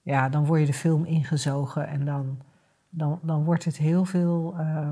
ja, 0.08 0.28
dan 0.28 0.46
word 0.46 0.60
je 0.60 0.66
de 0.66 0.72
film 0.72 1.04
ingezogen 1.04 1.88
en 1.88 2.04
dan, 2.04 2.38
dan, 2.88 3.18
dan 3.22 3.44
wordt 3.44 3.64
het 3.64 3.76
heel 3.76 4.04
veel, 4.04 4.54
eh, 4.58 4.90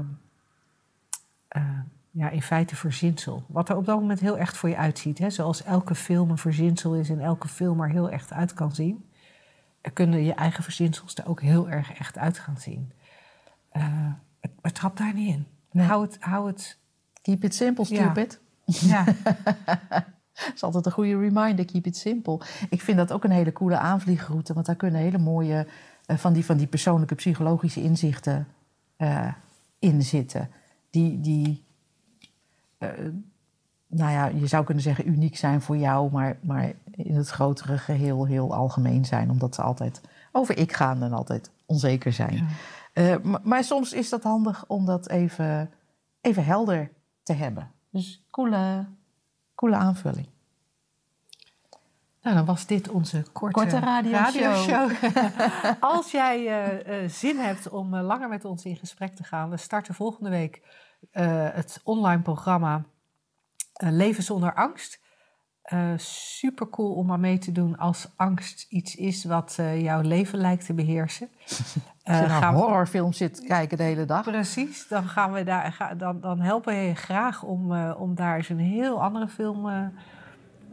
eh, 1.48 1.62
ja, 2.10 2.28
in 2.28 2.42
feite 2.42 2.76
verzinsel. 2.76 3.44
Wat 3.48 3.68
er 3.68 3.76
op 3.76 3.84
dat 3.86 4.00
moment 4.00 4.20
heel 4.20 4.38
echt 4.38 4.56
voor 4.56 4.68
je 4.68 4.76
uitziet. 4.76 5.18
Hè? 5.18 5.30
Zoals 5.30 5.62
elke 5.62 5.94
film 5.94 6.30
een 6.30 6.38
verzinsel 6.38 6.94
is 6.94 7.10
en 7.10 7.20
elke 7.20 7.48
film 7.48 7.80
er 7.80 7.90
heel 7.90 8.10
echt 8.10 8.32
uit 8.32 8.54
kan 8.54 8.72
zien. 8.74 9.04
Er 9.80 9.90
kunnen 9.92 10.22
je 10.24 10.34
eigen 10.34 10.62
verzinsels 10.62 11.14
er 11.14 11.26
ook 11.28 11.40
heel 11.40 11.68
erg 11.68 11.92
echt 11.92 12.18
uit 12.18 12.38
gaan 12.38 12.58
zien. 12.58 12.92
Eh, 13.68 13.82
het- 14.40 14.52
maar 14.62 14.72
trap 14.72 14.96
daar 14.96 15.14
niet 15.14 15.34
in. 15.34 15.46
Nee. 15.70 15.86
Hou 15.86 16.02
het, 16.02 16.16
hou 16.20 16.46
het, 16.46 16.78
Keep 17.22 17.44
it 17.44 17.54
simple, 17.54 17.84
Ja. 17.88 18.02
stupid. 18.02 18.40
ja, 18.64 19.04
Dat 20.36 20.54
is 20.54 20.62
altijd 20.62 20.86
een 20.86 20.92
goede 20.92 21.18
reminder, 21.18 21.64
keep 21.64 21.86
it 21.86 21.96
simple. 21.96 22.40
Ik 22.70 22.80
vind 22.80 22.96
dat 22.96 23.12
ook 23.12 23.24
een 23.24 23.30
hele 23.30 23.52
coole 23.52 23.78
aanvliegroute, 23.78 24.52
want 24.54 24.66
daar 24.66 24.76
kunnen 24.76 25.00
hele 25.00 25.18
mooie 25.18 25.66
eh, 26.06 26.16
van, 26.16 26.32
die, 26.32 26.44
van 26.44 26.56
die 26.56 26.66
persoonlijke 26.66 27.14
psychologische 27.14 27.82
inzichten 27.82 28.46
eh, 28.96 29.32
in 29.78 30.02
zitten. 30.02 30.50
Die, 30.90 31.20
die 31.20 31.64
eh, 32.78 32.88
nou 33.86 34.12
ja, 34.12 34.26
je 34.26 34.46
zou 34.46 34.64
kunnen 34.64 34.82
zeggen 34.82 35.08
uniek 35.08 35.36
zijn 35.36 35.60
voor 35.60 35.76
jou, 35.76 36.12
maar, 36.12 36.38
maar 36.40 36.72
in 36.90 37.14
het 37.14 37.28
grotere 37.28 37.78
geheel 37.78 38.24
heel 38.24 38.54
algemeen 38.54 39.04
zijn, 39.04 39.30
omdat 39.30 39.54
ze 39.54 39.62
altijd 39.62 40.00
over 40.32 40.58
ik 40.58 40.72
gaan 40.72 41.02
en 41.02 41.12
altijd 41.12 41.50
onzeker 41.66 42.12
zijn. 42.12 42.48
Maar, 43.22 43.40
maar 43.42 43.64
soms 43.64 43.92
is 43.92 44.08
dat 44.08 44.22
handig 44.22 44.64
om 44.66 44.84
dat 44.84 45.08
even, 45.08 45.70
even 46.20 46.44
helder 46.44 46.90
te 47.22 47.32
hebben. 47.32 47.70
Dus 47.90 48.24
coole, 48.30 48.86
coole 49.56 49.76
aanvulling. 49.76 50.28
Nou, 52.26 52.38
dan 52.38 52.46
was 52.46 52.66
dit 52.66 52.88
onze 52.88 53.24
korte, 53.32 53.60
Korte 53.60 53.78
radioshow. 53.78 54.40
radioshow. 54.40 54.90
Als 55.92 56.10
jij 56.10 56.46
eh, 56.46 57.02
eh, 57.04 57.10
zin 57.10 57.38
hebt 57.38 57.68
om 57.68 57.94
eh, 57.94 58.02
langer 58.02 58.28
met 58.28 58.44
ons 58.44 58.64
in 58.64 58.76
gesprek 58.76 59.14
te 59.14 59.24
gaan, 59.24 59.50
we 59.50 59.56
starten 59.56 59.94
volgende 59.94 60.30
week 60.30 60.62
het 61.10 61.80
online 61.84 62.22
programma 62.22 62.84
Leven 63.72 64.22
zonder 64.22 64.54
angst. 64.54 65.00
Uh, 65.72 65.92
super 65.96 66.68
cool 66.68 66.92
om 66.92 67.12
aan 67.12 67.20
mee 67.20 67.38
te 67.38 67.52
doen 67.52 67.78
als 67.78 68.08
angst 68.16 68.66
iets 68.68 68.94
is 68.94 69.24
wat 69.24 69.56
uh, 69.60 69.82
jouw 69.82 70.00
leven 70.00 70.38
lijkt 70.38 70.66
te 70.66 70.74
beheersen. 70.74 71.28
Als 72.04 72.18
je 72.18 72.26
naar 72.26 72.52
horrorfilm 72.52 73.12
zit 73.12 73.40
kijken 73.40 73.76
de 73.76 73.82
hele 73.82 74.04
dag. 74.04 74.24
Precies, 74.24 74.88
dan, 74.88 75.08
gaan 75.08 75.32
we 75.32 75.44
daar, 75.44 75.72
ga, 75.72 75.94
dan, 75.94 76.20
dan 76.20 76.40
helpen 76.40 76.74
we 76.74 76.80
je 76.80 76.94
graag 76.94 77.42
om, 77.42 77.72
uh, 77.72 77.94
om 77.98 78.14
daar 78.14 78.36
eens 78.36 78.48
een 78.48 78.58
heel 78.58 79.02
andere 79.02 79.28
film 79.28 79.92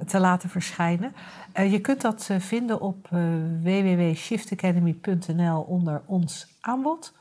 te 0.05 0.19
laten 0.19 0.49
verschijnen. 0.49 1.13
je 1.53 1.79
kunt 1.79 2.01
dat 2.01 2.29
vinden 2.37 2.81
op 2.81 3.07
www.shiftacademy.nl 3.61 5.61
onder 5.61 6.01
ons 6.05 6.57
aanbod. 6.61 7.13